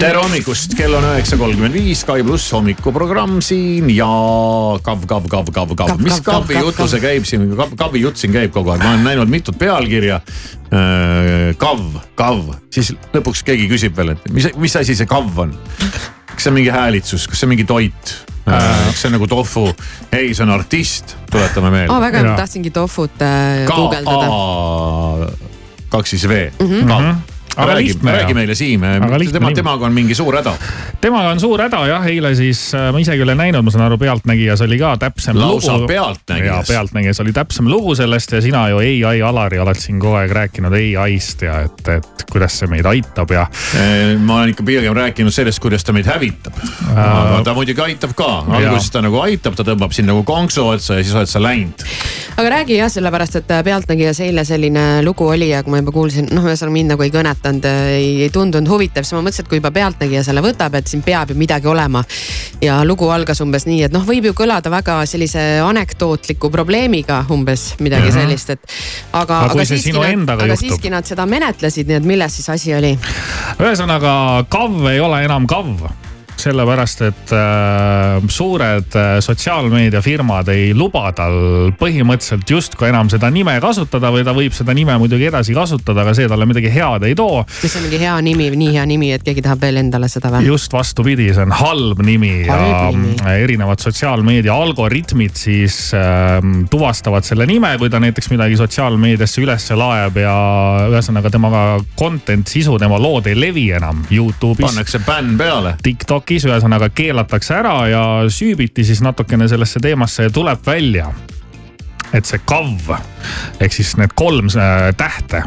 [0.00, 4.06] Tere hommikust, kell on üheksa kolmkümmend viis, Sky pluss hommikuprogramm siin ja
[4.84, 5.92] kav, kav, kav, kav, kav.
[6.00, 7.44] mis kav, kavi kav, jutu see käib siin,
[7.78, 10.20] kavi jutt siin käib kogu aeg, ma olen näinud mitut pealkirja.
[11.60, 11.82] kav,
[12.16, 12.40] kav,
[12.72, 15.52] siis lõpuks keegi küsib veel, et mis, mis asi see kav on?
[16.30, 18.14] kas see on mingi häälitsus, kas see on mingi toit?
[18.46, 19.66] kas see on nagu tofu?
[20.16, 21.92] ei, see on artist, tuletame meelde.
[21.92, 24.32] aa, väga tahtsingi tofut äh, guugeldada.
[24.32, 25.50] K-A
[25.90, 26.88] kaks siis V Mhm.
[26.88, 27.29] kav.
[27.56, 28.80] Aga räägi, lihtne räägi meile Siim
[29.32, 30.52] tema, temaga on mingi suur häda.
[31.00, 33.84] temaga on suur häda jah, eile siis äh, ma isegi ei ole näinud, ma saan
[33.88, 35.88] aru, Pealtnägijas oli ka täpsem Lausa lugu.
[35.88, 36.68] Pealtnägijas.
[36.68, 40.32] ja Pealtnägijas oli täpsem lugu sellest ja sina ju ai Alari oled siin kogu aeg
[40.32, 43.46] rääkinud ai-st ja et, et kuidas see meid aitab ja.
[44.18, 46.54] ma olen ikka pigem rääkinud sellest, kuidas ta meid hävitab.
[46.94, 51.00] aga ta muidugi aitab ka, alguses ta nagu aitab, ta tõmbab sind nagu konksu otsa
[51.00, 51.84] ja siis oled sa läinud.
[52.36, 55.94] aga räägi jah, sellepärast et äh, Pealtnägijas eile selline lugu oli ja kui ma juba
[55.94, 57.64] kuulsin, noh, ühesõnaga mind nagu ei kõnetanud,
[57.96, 61.02] ei, ei tundunud huvitav, siis ma mõtlesin, et kui juba Pealtnägija selle võtab, et siin
[61.02, 62.04] peab ju midagi olema.
[62.60, 67.74] ja lugu algas umbes nii, et noh, võib ju kõlada väga sellise anekdootliku probleemiga umbes
[67.80, 68.12] midagi Mhm.
[68.20, 68.60] sellist, et.
[69.12, 70.58] aga, Aga aga siiski nad, aga juhtub?
[70.68, 72.98] siiski nad seda menetlesid, nii et milles siis asi oli?
[73.58, 76.09] ühesõnaga KAV ei ole enam KAV
[76.40, 84.10] sellepärast, et äh, suured äh, sotsiaalmeediafirmad ei luba tal põhimõtteliselt justkui enam seda nime kasutada
[84.14, 87.44] või ta võib seda nime muidugi edasi kasutada, aga see talle midagi head ei too.
[87.44, 90.32] kas see on mingi hea nimi, nii hea nimi, et keegi tahab veel endale seda
[90.34, 90.48] või?
[90.48, 93.16] just vastupidi, see on halb nimi ja Halb nimi.
[93.44, 96.38] erinevad sotsiaalmeedia algoritmid siis äh,
[96.70, 100.34] tuvastavad selle nime, kui ta näiteks midagi sotsiaalmeediasse ülesse laeb ja
[100.90, 101.64] ühesõnaga temaga
[101.98, 104.64] content sisu, tema lood ei levi enam Youtube'is.
[104.66, 105.74] pannakse bänn peale.
[105.82, 111.10] TikTokis ühesõnaga keelatakse ära ja süübiti siis natukene sellesse teemasse ja tuleb välja
[112.14, 112.94] et see KAV
[113.62, 115.44] ehk siis need kolm äh, tähte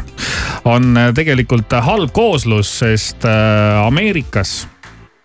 [0.68, 4.64] on äh, tegelikult halb kooslus, sest äh, Ameerikas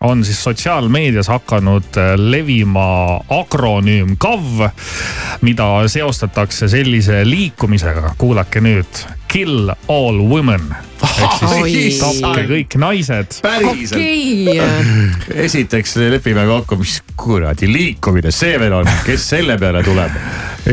[0.01, 4.69] on siis sotsiaalmeedias hakanud äh, levima akronüüm KAV,
[5.41, 10.69] mida seostatakse sellise liikumisega, kuulake nüüd, kill all women.
[10.99, 13.37] Ehk siis tapke kõik naised.
[13.43, 13.99] päriselt.
[15.47, 20.15] esiteks lepime kokku, mis kuradi liikumine see veel on, kes selle peale tuleb?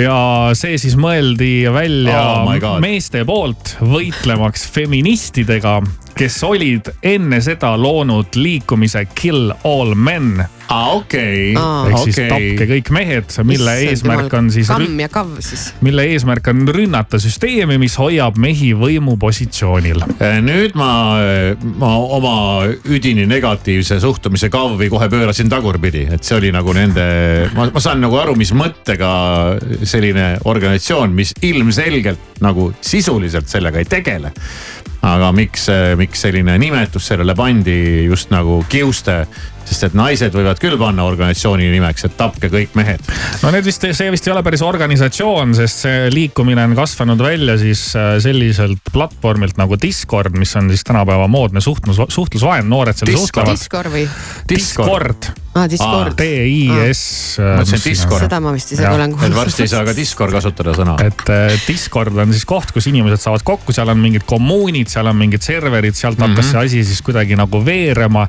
[0.03, 0.17] ja
[0.59, 5.79] see siis mõeldi välja Oh meeste poolt võitlemaks feministidega,
[6.17, 10.39] kes olid enne seda loonud liikumise Kill all men.
[10.73, 11.53] aa, okei.
[11.53, 15.69] ehk siis tapke kõik mehed, mille eesmärk on siis, kamm ja kav siis.
[15.85, 20.07] mille eesmärk on rünnata süsteemi, mis hoiab mehi võimupositsioonil.
[20.47, 20.91] nüüd ma,
[21.79, 22.35] ma oma
[22.89, 27.07] üdini negatiivse suhtumise kavvi kohe pöörasin tagurpidi, et see oli nagu nende,
[27.55, 29.13] ma, ma saan nagu aru, mis mõttega
[29.85, 34.33] selline organisatsioon, mis ilmselgelt nagu sisuliselt sellega ei tegele.
[35.07, 37.77] Aga miks, miks selline nimetus sellele pandi
[38.07, 39.21] just nagu kiuste,
[39.67, 43.03] sest et naised võivad küll panna organisatsiooni nimeks, et tapke kõik mehed.
[43.43, 47.59] no need vist, see vist ei ole päris organisatsioon, sest see liikumine on kasvanud välja
[47.61, 53.13] siis äh, selliselt platvormilt nagu Discord, mis on siis tänapäeva moodne suhtlus, suhtlusvahend, noored seal
[53.13, 53.57] Discord.
[53.57, 53.59] suhtlevad.
[53.59, 54.07] Discord või?
[54.55, 55.35] Discord.
[55.57, 56.15] aa, Discord.
[56.21, 57.03] D-I-S.
[57.41, 58.27] mõtlesin Discord.
[58.27, 59.37] seda ma vist isegi olen et kuulnud.
[59.39, 60.97] varsti ei saa ka Discord kasutada sõna.
[61.07, 65.07] et äh, Discord on siis koht, kus inimesed saavad kokku, seal on mingid kommuunid, seal
[65.11, 66.51] on mingid serverid, sealt hakkas Mhm.
[66.53, 68.29] see asi siis kuidagi nagu veerema.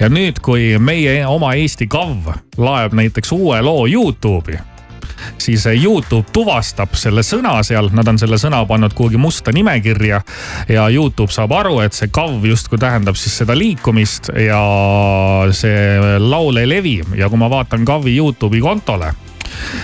[0.00, 4.58] ja nüüd, kui meie oma Eesti KAV laeb näiteks uue loo Youtube'i
[5.38, 10.22] siis äh, Youtube tuvastab selle sõna seal, nad on selle sõna pannud kuhugi musta nimekirja
[10.68, 14.62] ja Youtube saab aru, et see KAV justkui tähendab siis seda liikumist ja
[15.54, 19.12] see laul ei levi ja kui ma vaatan KAV-i Youtube'i kontole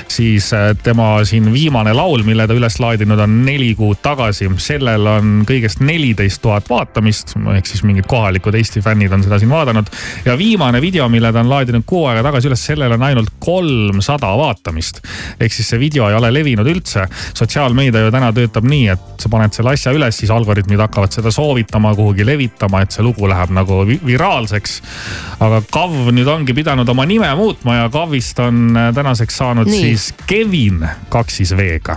[0.08, 5.06] siis äh, tema siin viimane laul, mille ta üles laadinud on neli kuud tagasi, sellel
[5.06, 9.86] on kõigest neliteist tuhat vaatamist ehk siis mingid kohalikud Eesti fännid on seda siin vaadanud.
[10.24, 14.30] ja viimane video, mille ta on laadinud kuu aega tagasi üles, sellel on ainult kolmsada
[14.38, 15.00] vaatamist.
[15.40, 17.06] ehk siis see video ei ole levinud üldse.
[17.34, 21.30] sotsiaalmeedia ju täna töötab nii, et sa paned selle asja üles, siis algoritmid hakkavad seda
[21.34, 24.80] soovitama, kuhugi levitama, et see lugu läheb nagu vi- viraalseks.
[25.40, 29.72] aga KAV nüüd ongi pidanud oma nime muutma ja KAV-ist on äh, tänaseks saanud Nii.
[29.72, 29.96] Nii.
[29.96, 31.96] siis Kevin kaksis V-ga.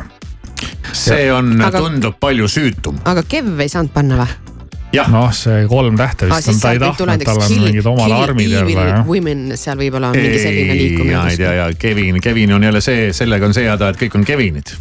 [0.94, 3.02] see on, Aga- tundub palju süütum.
[3.06, 4.52] aga Kev ei saanud panna või?
[4.92, 8.52] noh, see kolm tähte vist siis on, ta ei tahtnud, tal on mingid omad armid
[8.52, 9.06] jälle jah.
[9.08, 12.82] women, seal võib-olla on mingi selline liikumine ja ei tea, ja Kevin, Kevin on jälle
[12.84, 14.74] see, sellega on see häda, et kõik on Kevinid.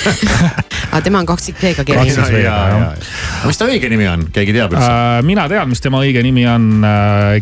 [0.90, 2.34] aga tema on kaksikv V-ga Kaksis kirjas.
[2.34, 3.08] V-ga, jah.
[3.48, 4.90] mis ta õige nimi on, keegi teab üldse?
[4.90, 6.68] Äh, mina tean, mis tema õige nimi on.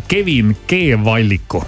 [0.07, 1.63] Kevin G Valliku.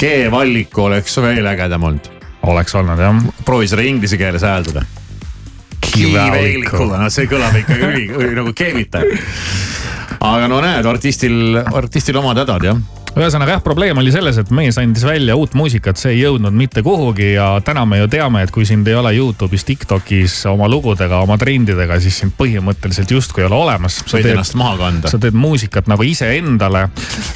[0.00, 2.06] G-Valliku oleks veel ägedam olnud.
[2.48, 3.18] oleks olnud jah.
[3.44, 4.84] proovi seda inglise keeles hääldada.
[5.90, 6.86] Valliku.
[6.86, 9.18] no see kõlab ikka üli, üli nagu keevitaja.
[10.20, 12.80] aga no näed, artistil, artistil omad hädad jah
[13.18, 16.82] ühesõnaga jah, probleem oli selles, et mees andis välja uut muusikat, see ei jõudnud mitte
[16.86, 21.22] kuhugi ja täna me ju teame, et kui sind ei ole Youtube'is, Tiktokis oma lugudega,
[21.24, 24.00] oma trendidega, siis sind põhimõtteliselt justkui ei ole olemas.
[24.12, 25.10] võid ennast maha kanda.
[25.10, 26.86] sa teed muusikat nagu iseendale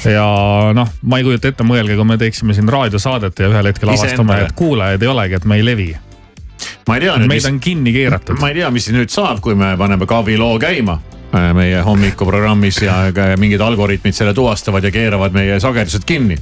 [0.07, 0.27] ja
[0.75, 4.41] noh, ma ei kujuta ette, mõelge, kui me teeksime siin raadiosaadet ja ühel hetkel avastame,
[4.45, 5.89] et kuulajaid ei olegi, et me ei levi
[6.87, 7.17] ma ei tea.
[7.27, 8.39] meid on kinni keeratud.
[8.39, 10.99] ma ei tea, mis nüüd saab, kui me paneme Kavi loo käima
[11.53, 12.99] meie hommikuprogrammis ja
[13.39, 16.37] mingid algoritmid selle tuvastavad ja keeravad meie sagedused kinni.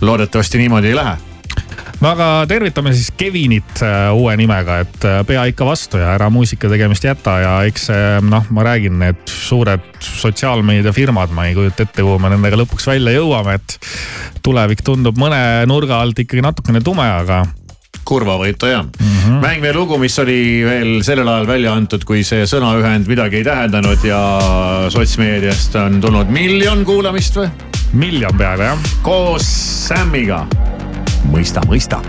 [0.00, 1.16] loodetavasti niimoodi ei lähe
[2.00, 6.30] no aga tervitame siis Kevinit äh, uue nimega, et äh, pea ikka vastu ja ära
[6.30, 7.88] muusika tegemist jäta ja eks
[8.26, 13.14] noh, ma räägin, need suured sotsiaalmeediafirmad, ma ei kujuta ette, kuhu me nendega lõpuks välja
[13.16, 13.78] jõuame, et
[14.42, 17.44] tulevik tundub mõne nurga alt ikkagi natukene tume, aga
[18.04, 19.08] kurvavõitu jah mm.
[19.08, 19.40] -hmm.
[19.42, 23.44] mäng või lugu, mis oli veel sellel ajal välja antud, kui see sõnaühend midagi ei
[23.44, 24.22] tähendanud ja
[24.90, 27.50] sotsmeediast on tulnud miljon kuulamist või?
[27.92, 28.90] miljon peale jah.
[29.02, 29.46] koos
[29.88, 30.46] Sammiga.
[31.30, 32.02] mõista, mõista.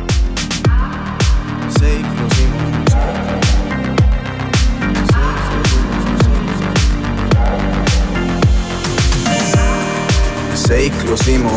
[10.63, 11.49] seiklushimu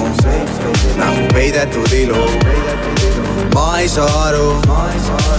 [0.99, 2.25] nagu peidetud ilu
[3.55, 4.61] ma ei saa aru,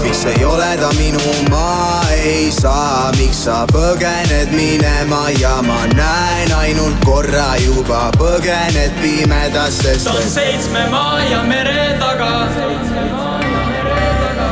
[0.03, 1.19] miks ei ole ta minu,
[1.49, 9.81] ma ei saa, miks sa põgened minema ja ma näen ainult korra juba põgened pimedas,
[9.83, 12.31] sest ta on seitsme maa ja mere taga.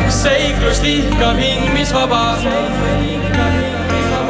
[0.10, 2.38] seiklust ihkav hing, mis vaba.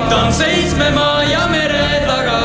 [0.09, 2.41] ta on seitsme maa ja mere taga.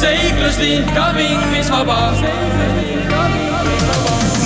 [0.00, 2.00] seiklust ihkav hing, mis vaba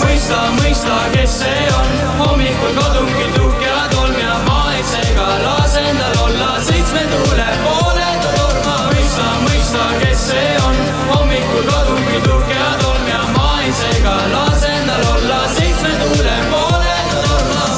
[0.02, 1.90] mõista, mõista, kes see on.
[2.18, 8.08] hommikul kodungil tuhk ja tolm ja ma ei sega, lase endal olla seitsme tuule poole
[8.24, 8.76] torma.
[8.92, 10.80] mõista, mõista, kes see on.
[11.12, 16.96] hommikul kodungil tuhk ja tolm ja ma ei sega, lase endal olla seitsme tuule poole
[17.14, 17.68] torma.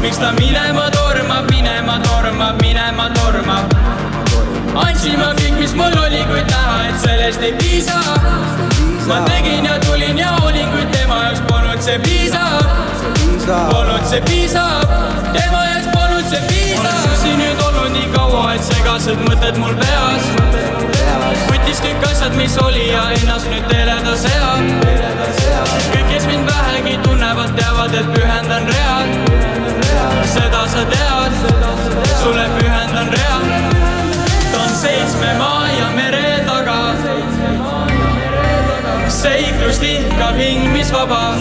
[0.00, 3.80] miks ta minema tormab, minema tormab, minema tormab?
[4.74, 7.98] andsin ma kõik, mis mul oli, kuid näha, et sellest ei piisa.
[9.08, 12.62] Ma tegin ja tulin ja olin, kuid tema jaoks polnud see piisav.
[13.70, 14.84] Polnud see piisav,
[15.34, 16.86] tema jaoks polnud see piisav.
[16.86, 20.28] olen siin nüüd olnud nii kaua, et segased mõtted mul peas.
[21.50, 24.62] võttis kõik asjad, mis oli ja ennast nüüd teeleda seab.
[25.92, 29.10] kõik, kes mind vähegi tunnevad, teavad, et pühendan read.
[30.36, 31.40] seda sa tead,
[32.22, 32.51] sulle
[39.22, 41.34] seiklust ihkav hing, mis vaba.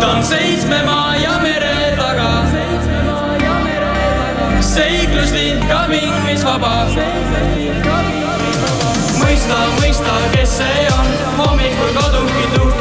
[0.00, 2.30] ta on seitsme maa ja mere taga.
[4.60, 6.74] seiklust ihkav hing, mis vaba.
[9.20, 11.12] mõista, mõista, kes see on,
[11.42, 12.73] hommikul kodungi tuhk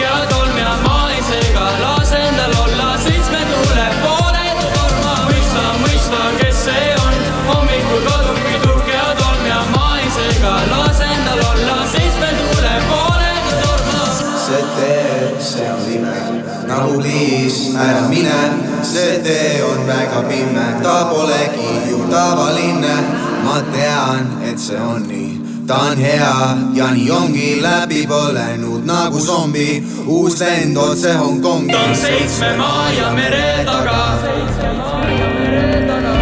[16.97, 18.39] pliis, ära mine,
[18.83, 22.97] see tee on väga pime, ta polegi ju tavaline.
[23.43, 29.19] ma tean, et see on nii ta on hea ja nii ongi läbi põlenud nagu
[29.19, 31.71] zombi, uus lend otse Hongkongi.
[31.73, 34.01] ta on seitsme maa ja mere taga.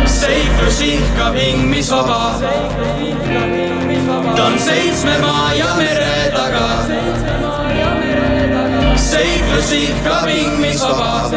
[0.05, 2.33] seiklus ihkav hing, mis vaba.
[4.35, 7.00] ta on seitsme maa ja mere taga.
[9.11, 11.31] Seiklus ihkav hing, mis vaba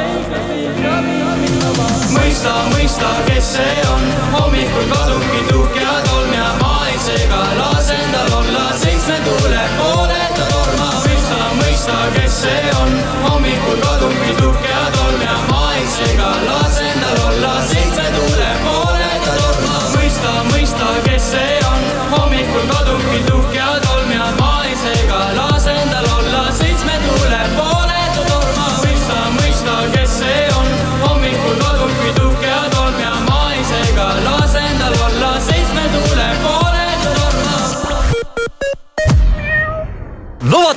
[2.14, 4.04] mõista, mõista, kes see on,
[4.34, 10.20] hommikul kadubki tuhk ja tolm ja ma ei sega, lase endal olla seitsme tuule poole
[10.36, 10.90] ta torma.
[11.06, 12.94] mõista, mõista, kes see on,
[13.24, 19.10] hommikul kadubki tuhk ja tolm ja ma ei sega, lase endal olla seitsme tuule poole
[19.26, 19.82] ta torma.
[19.96, 21.53] mõista, mõista, kes see on,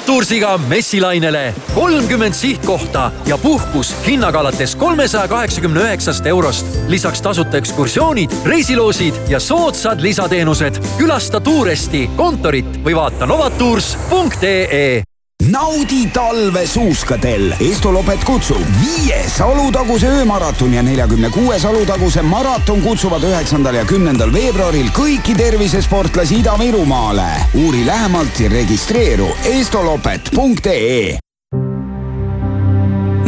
[0.07, 6.65] Novatursiga messilainele kolmkümmend sihtkohta ja puhkus hinnaga alates kolmesaja kaheksakümne üheksast eurost.
[6.87, 10.79] lisaks tasuta ekskursioonid, reisiloosid ja soodsad lisateenused.
[10.97, 15.06] külasta Tuuresti kontorit või vaata novatours.ee
[15.47, 17.53] naudi talve suuskadel.
[17.59, 24.89] Estolopet kutsub viies Alutaguse öömaraton ja neljakümne kuues Alutaguse maraton kutsuvad üheksandal ja kümnendal veebruaril
[24.95, 27.29] kõiki tervisesportlasi Ida-Virumaale.
[27.53, 31.17] uuri lähemalt ja registreeru estolopet.ee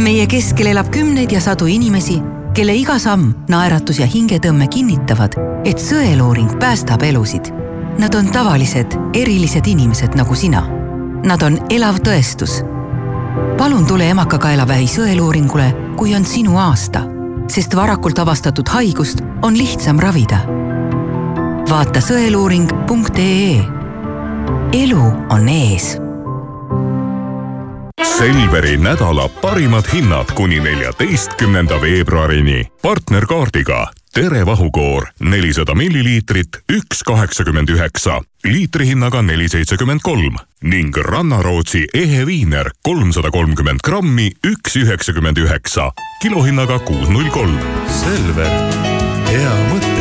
[0.00, 2.16] meie keskel elab kümneid ja sadu inimesi,
[2.56, 5.36] kelle iga samm, naeratus ja hingetõmme kinnitavad,
[5.68, 7.52] et sõeluuring päästab elusid.
[8.00, 10.79] Nad on tavalised, erilised inimesed nagu sina.
[11.24, 12.62] Nad on elav tõestus.
[13.58, 15.66] palun tule emakakaelavähi sõeluuringule,
[15.96, 17.02] kui on sinu aasta,
[17.48, 20.40] sest varakult avastatud haigust on lihtsam ravida.
[21.70, 23.64] vaata sõeluuring.ee.
[24.72, 25.98] elu on ees
[28.20, 32.66] Selveri nädala parimad hinnad kuni neljateistkümnenda veebruarini.
[32.82, 35.04] partnerkaardiga Tere vahukoor!
[35.20, 40.34] nelisada milliliitrit, üks kaheksakümmend üheksa, liitrihinnaga neli seitsekümmend kolm.
[40.62, 45.92] Ning Rannarootsi ehe viiner kolmsada kolmkümmend grammi, üks üheksakümmend üheksa,
[46.22, 47.54] kilohinnaga kuus null kolm.
[48.00, 48.52] Selver,
[49.30, 49.96] hea mõte.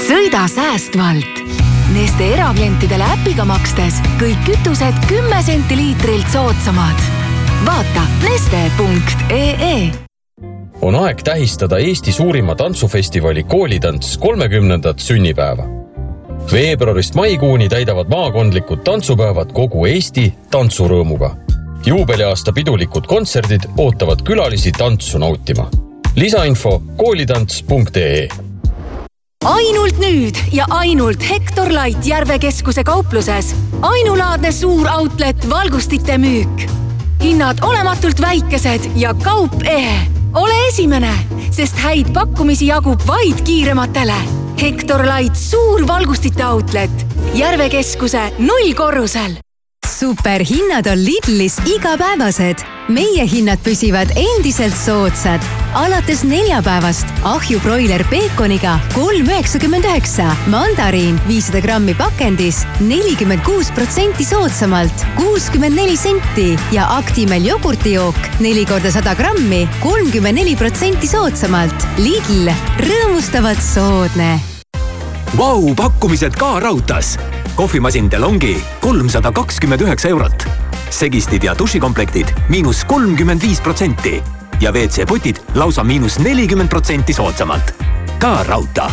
[0.00, 1.46] sõida säästvalt.
[1.92, 7.10] Neste eraklientidele äpiga makstes kõik kütused kümme senti liitrilt soodsamad.
[7.66, 10.08] vaata neste.ee
[10.82, 15.64] on aeg tähistada Eesti suurima tantsufestivali Koolitants kolmekümnendat sünnipäeva.
[16.52, 21.30] veebruarist maikuuni täidavad maakondlikud tantsupäevad kogu Eesti tantsurõõmuga.
[21.86, 25.68] juubeliaasta pidulikud kontserdid ootavad külalisi tantsu nautima.
[26.16, 28.28] lisainfo koolitants.ee
[29.44, 36.70] ainult nüüd ja ainult Hektor Light Järve keskuse kaupluses ainulaadne suur outlet valgustite müük.
[37.22, 40.19] hinnad olematult väikesed ja kaup ehe.
[40.34, 41.12] Ole esimene,
[41.50, 44.18] sest häid pakkumisi jagub vaid kiirematele.
[44.60, 49.38] Hektor Light suur valgustite outlet Järve keskuse nullkorrusel
[50.00, 52.79] superhinnad on Lidlis igapäevased.
[52.90, 55.44] Meie hinnad püsivad endiselt soodsad.
[55.74, 64.26] alates neljapäevast ahju broiler peekoniga kolm üheksakümmend üheksa, mandariin viissada grammi pakendis nelikümmend kuus protsenti
[64.26, 71.86] soodsamalt, kuuskümmend neli senti ja Actimel jogurtijook neli korda sada grammi, kolmkümmend neli protsenti soodsamalt.
[72.02, 72.50] Lidl,
[72.82, 74.38] rõõmustavalt soodne
[75.38, 77.14] Vau, pakkumised ka raudtees.
[77.54, 80.59] kohvimasin DeLonghi kolmsada kakskümmend üheksa eurot.
[80.90, 84.22] Segistid ja dušikomplektid miinus kolmkümmend viis protsenti
[84.60, 87.74] ja WC-potid lausa miinus nelikümmend protsenti soodsamalt.
[88.18, 88.90] ka raudtee.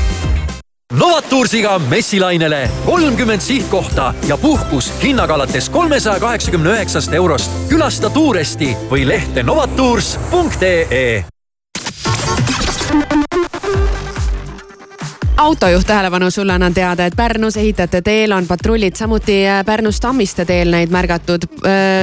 [0.94, 7.52] Novatoursiga messilainele kolmkümmend sihtkohta ja puhkus hinnaga alates kolmesaja kaheksakümne üheksast eurost.
[7.70, 11.26] külasta Tuuresti või lehte novatours.ee
[15.38, 20.46] autojuht tähelepanu, sulle annan teada, et Pärnus ehitajate teel on patrullid, samuti äh, Pärnus Tammiste
[20.46, 21.46] teel neid märgatud.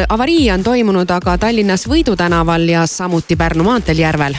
[0.09, 4.37] avarii on toimunud aga Tallinnas Võidu tänaval ja samuti Pärnu maanteel Järvel.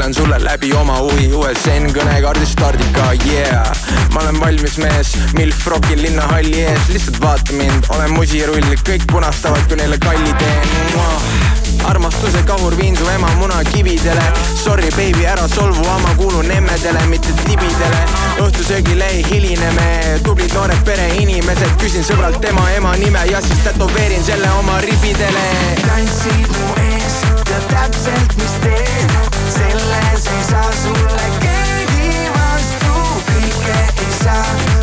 [0.00, 3.68] Küllan sulle läbi oma huvi USN kõnekaardi stardika, yeah.
[4.14, 9.60] ma olen valmis mees, milf rokil linnahalli ees, lihtsalt vaata mind, olen musirull, kõik punastavad,
[9.68, 11.60] kui neile kalli teen.
[11.84, 14.24] Armastuse kahur viin su ema munakividele
[14.60, 18.00] Sorry baby, ära solvu, ma kuulun emmedele, mitte tibidele.
[18.44, 19.88] Õhtusöögile ei hiline me,
[20.24, 21.76] tublid noored pereinimesed.
[21.80, 25.46] Küsin sõbralt tema ema nime ja siis tätoveerin selle oma ribidele.
[25.86, 26.99] Tantsid mu ees,
[27.50, 29.10] tead täpselt, mis teen,
[29.50, 32.92] selles ei saa sulle keegi vastu,
[33.30, 34.79] kõike ei saa,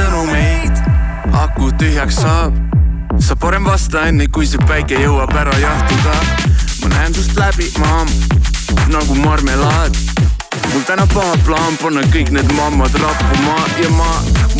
[0.00, 0.80] sõnumeid,
[1.36, 2.56] aku tühjaks saab.
[3.20, 6.14] sa parem vasta enne, kui see päike jõuab ära jahtuda.
[6.82, 8.08] ma näen sust läbi, maam,
[8.88, 10.09] nagu marmelaad.
[10.72, 13.56] Mul täna paha plaan panna kõik need mammad rappuma.
[13.82, 14.10] Ja ma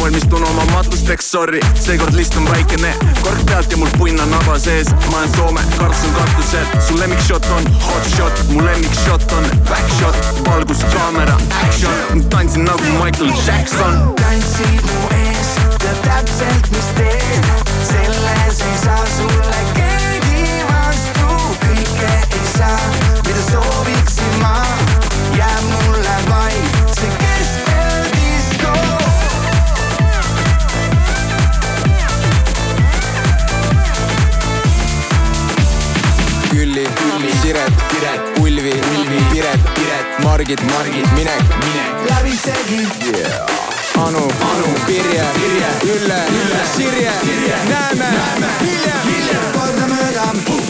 [0.00, 2.92] valmistun oma matusteks, sorry, seekord list on väikene,
[3.22, 7.46] kork pealt ja mul punn on naba sees, ma olen Soome, Karlsson katusel, su lemmikshot
[7.56, 14.00] on hot shot, mu lemmikshot on back shot, valgus, kaamera, action, tantsin nagu Michael Jackson.
[14.22, 15.52] tantsid mu ees,
[15.82, 17.52] tead täpselt, mis teed,
[17.92, 21.30] selles ei saa sulle keegi vastu,
[21.66, 22.80] kõike ei saa,
[23.26, 23.79] mida sooviksin
[40.40, 42.08] Piret, Margit, Margit, Minek, Minek.
[42.08, 42.80] läbisegi
[43.18, 44.06] yeah.
[44.06, 49.44] Anu, Anu, Pirje, Pirje, Ülle, Ülle, Sirje, Sirje, näeme, näeme, hiljem, hiljem.
[49.52, 50.69] kordamööda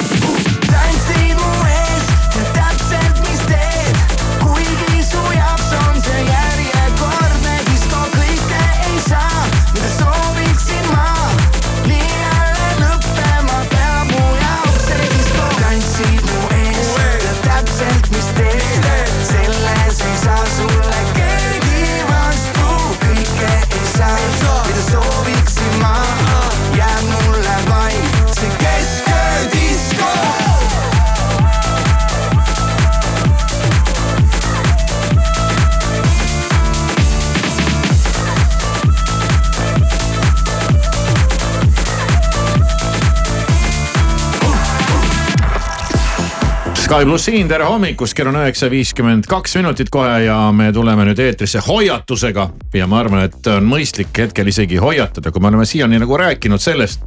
[46.91, 51.05] Sky pluss siin, tere hommikust, kell on üheksa viiskümmend kaks minutit kohe ja me tuleme
[51.07, 52.49] nüüd eetrisse hoiatusega.
[52.75, 56.59] ja ma arvan, et on mõistlik hetkel isegi hoiatada, kui me oleme siiani nagu rääkinud
[56.59, 57.07] sellest,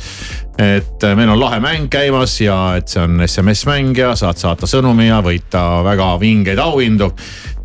[0.56, 5.10] et meil on lahe mäng käimas ja et see on SMS-mäng ja saad saata sõnumi
[5.10, 7.12] ja võita väga vingeid auhindu.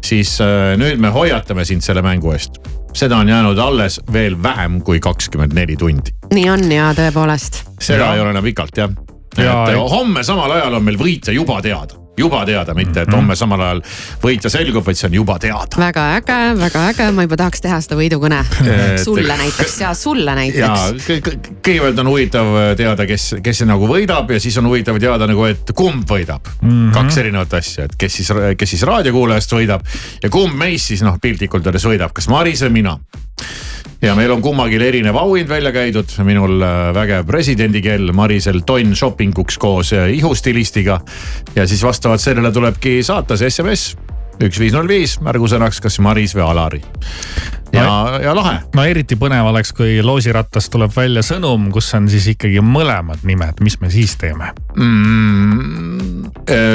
[0.02, 2.58] siis äh, nüüd me hoiatame sind selle mängu eest.
[2.98, 6.10] seda on jäänud alles veel vähem kui kakskümmend neli tundi.
[6.34, 7.62] nii on ja tõepoolest.
[7.78, 8.90] seda ei ole enam pikalt jah
[9.38, 13.36] Ja, et homme samal ajal on meil võitja juba teada, juba teada, mitte et homme
[13.38, 13.82] samal ajal
[14.22, 15.80] võitja selgub, vaid see on juba teada.
[15.80, 18.40] väga äge, väga äge, ma juba tahaks teha seda võidukõne
[19.06, 21.08] sulle näiteks ja sulle ja näiteks.
[21.08, 25.46] kõ- kõigepealt on huvitav teada, kes, kes nagu võidab ja siis on huvitav teada nagu,
[25.48, 26.68] et kumb võidab mm.
[26.68, 26.92] -hmm.
[26.96, 29.86] kaks erinevat asja, et kes siis, kes siis raadiokuulajast võidab
[30.22, 32.98] ja kumb meist siis noh, piltlikult öeldes võidab, kas Maris või mina
[34.02, 39.58] ja meil on kummagil erinev auhind välja käidud, minul äh, vägev presidendikell, Marisel tonn shoppinguks
[39.58, 41.00] koos äh, ihustilistiga.
[41.56, 43.96] ja siis vastavalt sellele tulebki saata see SMS
[44.38, 46.82] üks viis null viis märgusõnaks, kas Maris või Alari.
[47.72, 48.58] Ja, ja lahe.
[48.74, 53.62] no eriti põnev oleks, kui loosirattas tuleb välja sõnum, kus on siis ikkagi mõlemad nimed,
[53.64, 56.08] mis me siis teeme mm,?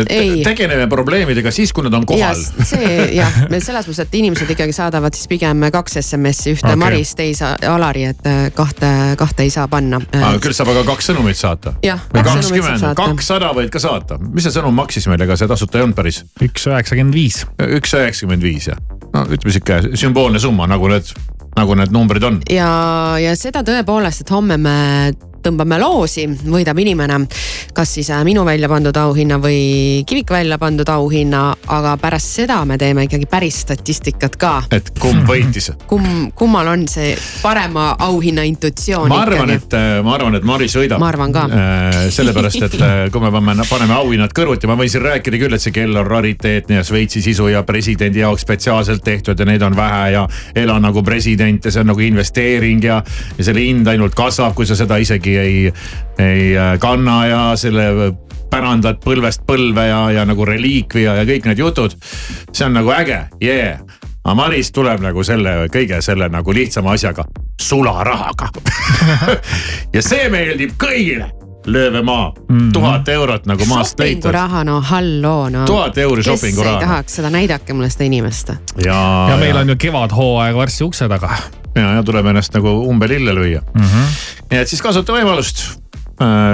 [0.10, 0.44] Ei.
[0.44, 2.38] tegeleme probleemidega siis, kui nad on kohal.
[2.38, 6.80] see jah, selles mõttes, et inimesed ikkagi saadavad siis pigem kaks SMS-i, ühte okay.
[6.80, 8.90] Maris, teise Alari, et äh, kahte,
[9.20, 10.02] kahte ei saa panna.
[10.18, 11.76] Ah, küll saab aga kaks sõnumit saata.
[11.84, 13.08] Või kakskümmend, saata.
[13.14, 14.20] kakssada võid ka saata.
[14.24, 16.24] mis see sõnum maksis meile, ega see tasuta ei olnud päris?
[16.44, 17.44] üks üheksakümmend viis.
[17.80, 18.80] üks üheksakümmend viis jah.
[19.14, 21.14] no ütleme sihuke sümboolne summa, nagu need,
[21.58, 22.42] nagu need numbrid on.
[22.52, 22.72] ja,
[23.22, 24.78] ja seda tõepoolest, et homme me
[25.44, 27.20] tõmbame loosi, võidab inimene,
[27.76, 32.62] kas siis äh, minu välja pandud auhinna või Kivik välja pandud auhinna, aga pärast seda
[32.68, 34.54] me teeme ikkagi päris statistikat ka.
[34.72, 35.72] et kumb võitis?
[35.88, 41.02] kumb, kummal on see parema auhinna intuitsioon ma arvan, et ma arvan, et Maris võidab.
[41.02, 41.46] Ma arvan ka.
[42.14, 45.64] sellepärast, et äh, kui me paneme, paneme auhinnad kõrvuti, ma võin siin rääkida küll, et
[45.64, 49.76] see kell on rariteetne ja Šveitsi sisu ja presidendi jaoks spetsiaalselt tehtud ja neid on
[49.78, 50.26] vähe ja
[50.56, 53.02] ela nagu president ja see on nagu investeering ja,
[53.38, 55.74] ja selle hind ainult kasvab, kui sa seda isegi ei,
[56.20, 58.14] ei äh, kanna ja selle
[58.54, 61.98] pärandad põlvest põlve ja, ja nagu reliikvia ja kõik need jutud.
[62.52, 63.82] see on nagu äge, yeah
[64.24, 67.26] aga Maris tuleb nagu selle kõige selle nagu lihtsama asjaga,
[67.62, 68.50] sularahaga
[69.96, 71.32] ja see meeldib kõigile.
[71.64, 72.34] lööme maa,
[72.76, 74.24] tuhat eurot nagu maast leitud.
[74.24, 75.66] shoppinguraha, no halloo, no.
[75.66, 76.76] Tuhat euri kes shoppinguraha.
[76.76, 78.56] ei tahaks seda, näidake mulle seda inimest.
[78.84, 81.38] ja, ja meil on ju kevadhooaeg varsti ukse taga.
[81.76, 83.82] Ja, ja tuleb ennast nagu umbe lille lüüa mm.
[83.82, 84.12] -hmm.
[84.52, 85.64] nii et siis kasuta võimalust.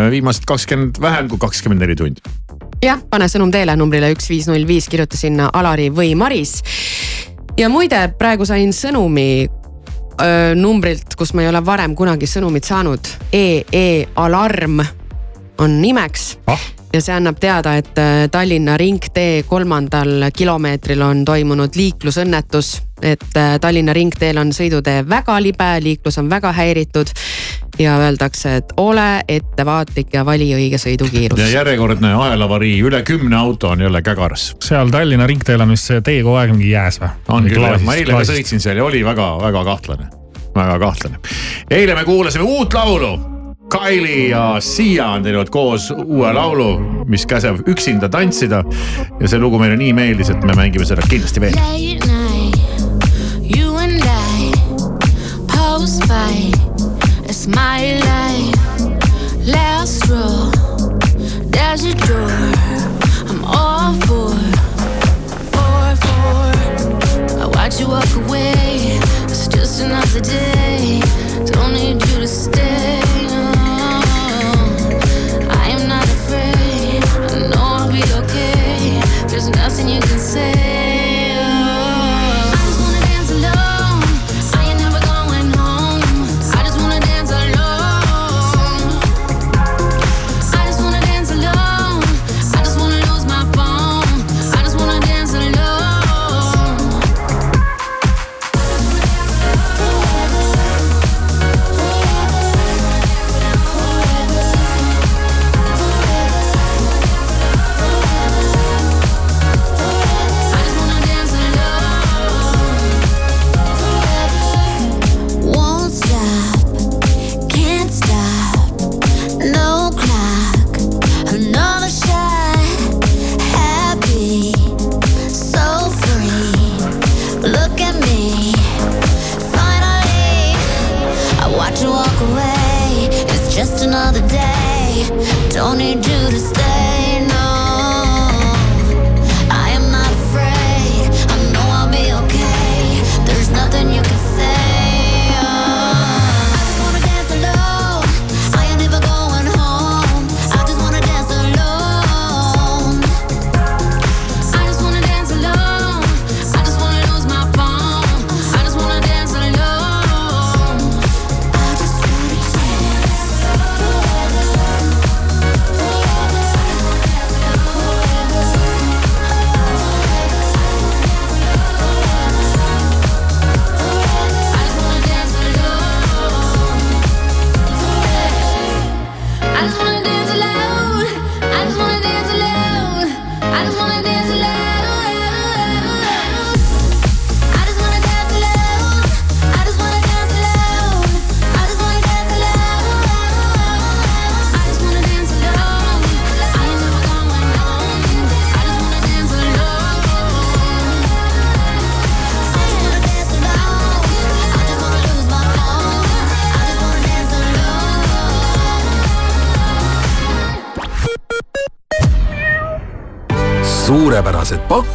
[0.09, 2.22] viimased kakskümmend, vähem kui kakskümmend neli tundi.
[2.84, 6.63] jah, pane sõnum teele numbrile üks, viis, null, viis, kirjuta sinna Alari või Maris.
[7.57, 9.49] ja muide, praegu sain sõnumi
[10.22, 12.99] öö, numbrilt, kus ma ei ole varem kunagi sõnumit saanud.
[13.34, 14.80] EE Alarm
[15.59, 16.78] on nimeks ah.
[16.93, 22.81] Ja see annab teada, et äh, Tallinna ringtee kolmandal kilomeetril on toimunud liiklusõnnetus.
[23.01, 27.07] et äh, Tallinna ringteel on sõidutee väga libe, liiklus on väga häiritud.
[27.79, 31.39] ja öeldakse, et ole ettevaatlik ja vali õige sõidukiirus.
[31.39, 34.55] ja järjekordne ahelavarii, üle kümne auto on jälle kägaras.
[34.63, 37.09] seal Tallinna ringteel on vist see tee kogu aeg mingi jääs või?
[37.27, 40.09] on küll jah, ma eile ka sõitsin seal ja oli väga-väga kahtlane,
[40.55, 41.19] väga kahtlane.
[41.69, 43.38] eile me kuulasime uut laulu
[43.70, 48.63] Kylie ja Sia on teinud koos uue laulu, mis käseb üksinda tantsida.
[49.20, 51.57] ja see lugu meile nii meeldis, et me mängime seda kindlasti veel.
[57.30, 58.57] It's my life.
[59.45, 60.51] Last row,
[61.53, 62.30] there's a door,
[63.30, 64.34] I'm all for,
[65.53, 67.39] for, for.
[67.39, 68.99] I watch you walk away,
[69.30, 71.01] it's just another day.
[71.45, 72.78] Don't need you to stay.
[80.00, 80.59] There's nothing you can say.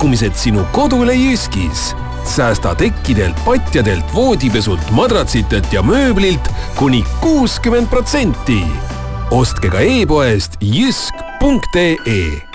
[0.04, 1.96] Pakkumised sinu kodule Jyskis.
[2.24, 8.60] säästa tekkidelt, patjadelt, voodipesult, madratsitelt ja mööblilt kuni kuuskümmend protsenti.
[9.30, 12.53] ostke ka e-poest jysk.ee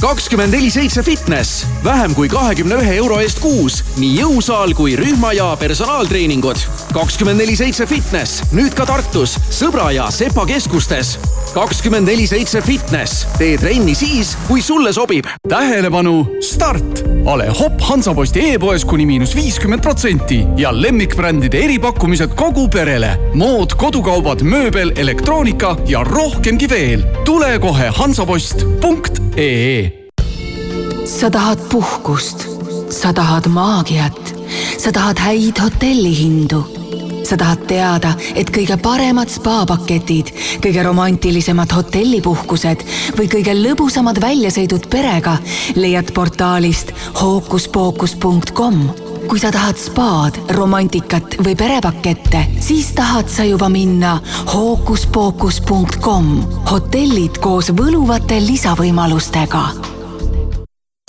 [0.00, 5.32] kakskümmend neli seitse fitness, vähem kui kahekümne ühe euro eest kuus, nii jõusaal kui rühma
[5.36, 6.64] ja personaaltreeningud.
[6.96, 11.18] kakskümmend neli seitse fitness, nüüd ka Tartus, Sõbra ja Sepa keskustes.
[11.54, 15.26] kakskümmend neli seitse fitness, tee trenni siis, kui sulle sobib.
[15.48, 17.09] tähelepanu, start!
[17.24, 23.16] Ole Hopp Hansaposti e-poes kuni miinus viiskümmend protsenti ja lemmikbrändide eripakkumised kogu perele.
[23.34, 27.02] mood, kodukaubad, mööbel, elektroonika ja rohkemgi veel.
[27.24, 30.00] tule kohe hansapost.ee
[31.04, 32.46] sa tahad puhkust,
[32.88, 34.34] sa tahad maagiat,
[34.78, 36.79] sa tahad häid hotellihindu,
[37.30, 40.32] sa tahad teada, et kõige paremad spaapaketid,
[40.64, 42.82] kõige romantilisemad hotellipuhkused
[43.18, 45.36] või kõige lõbusamad väljasõidud perega
[45.78, 48.82] leiad portaalist hookuspookus.com
[49.30, 54.16] kui sa tahad spaad, romantikat või perepakette, siis tahad sa juba minna
[54.54, 56.32] hookuspookus.com.
[56.70, 59.64] hotellid koos võluvate lisavõimalustega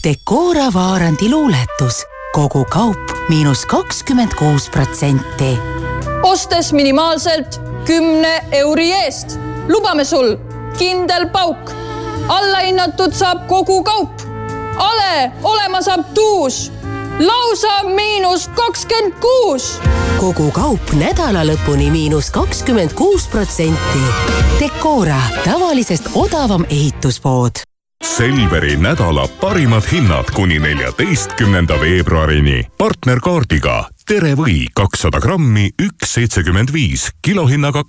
[0.02, 2.04] Decora Vaarandi luuletus,
[2.34, 5.81] kogu kaup miinus kakskümmend kuus protsenti.
[6.24, 9.40] Ostes minimaalselt kümne euri eest.
[9.68, 10.38] lubame sul
[10.78, 11.72] kindel pauk.
[12.28, 14.22] allahinnatud saab kogu kaup.
[14.78, 16.72] ale olema saab tuus,
[17.20, 19.80] lausa miinus kakskümmend kuus.
[20.20, 24.00] kogu kaup nädala lõpuni miinus kakskümmend kuus protsenti.
[24.60, 27.66] Decora, tavalisest odavam ehituspood
[28.02, 32.64] Selveri nädala parimad hinnad kuni neljateistkümnenda veebruarini.
[32.78, 37.80] partnerkaardiga Tere või kakssada grammi, üks seitsekümmend viis, kilohinnaga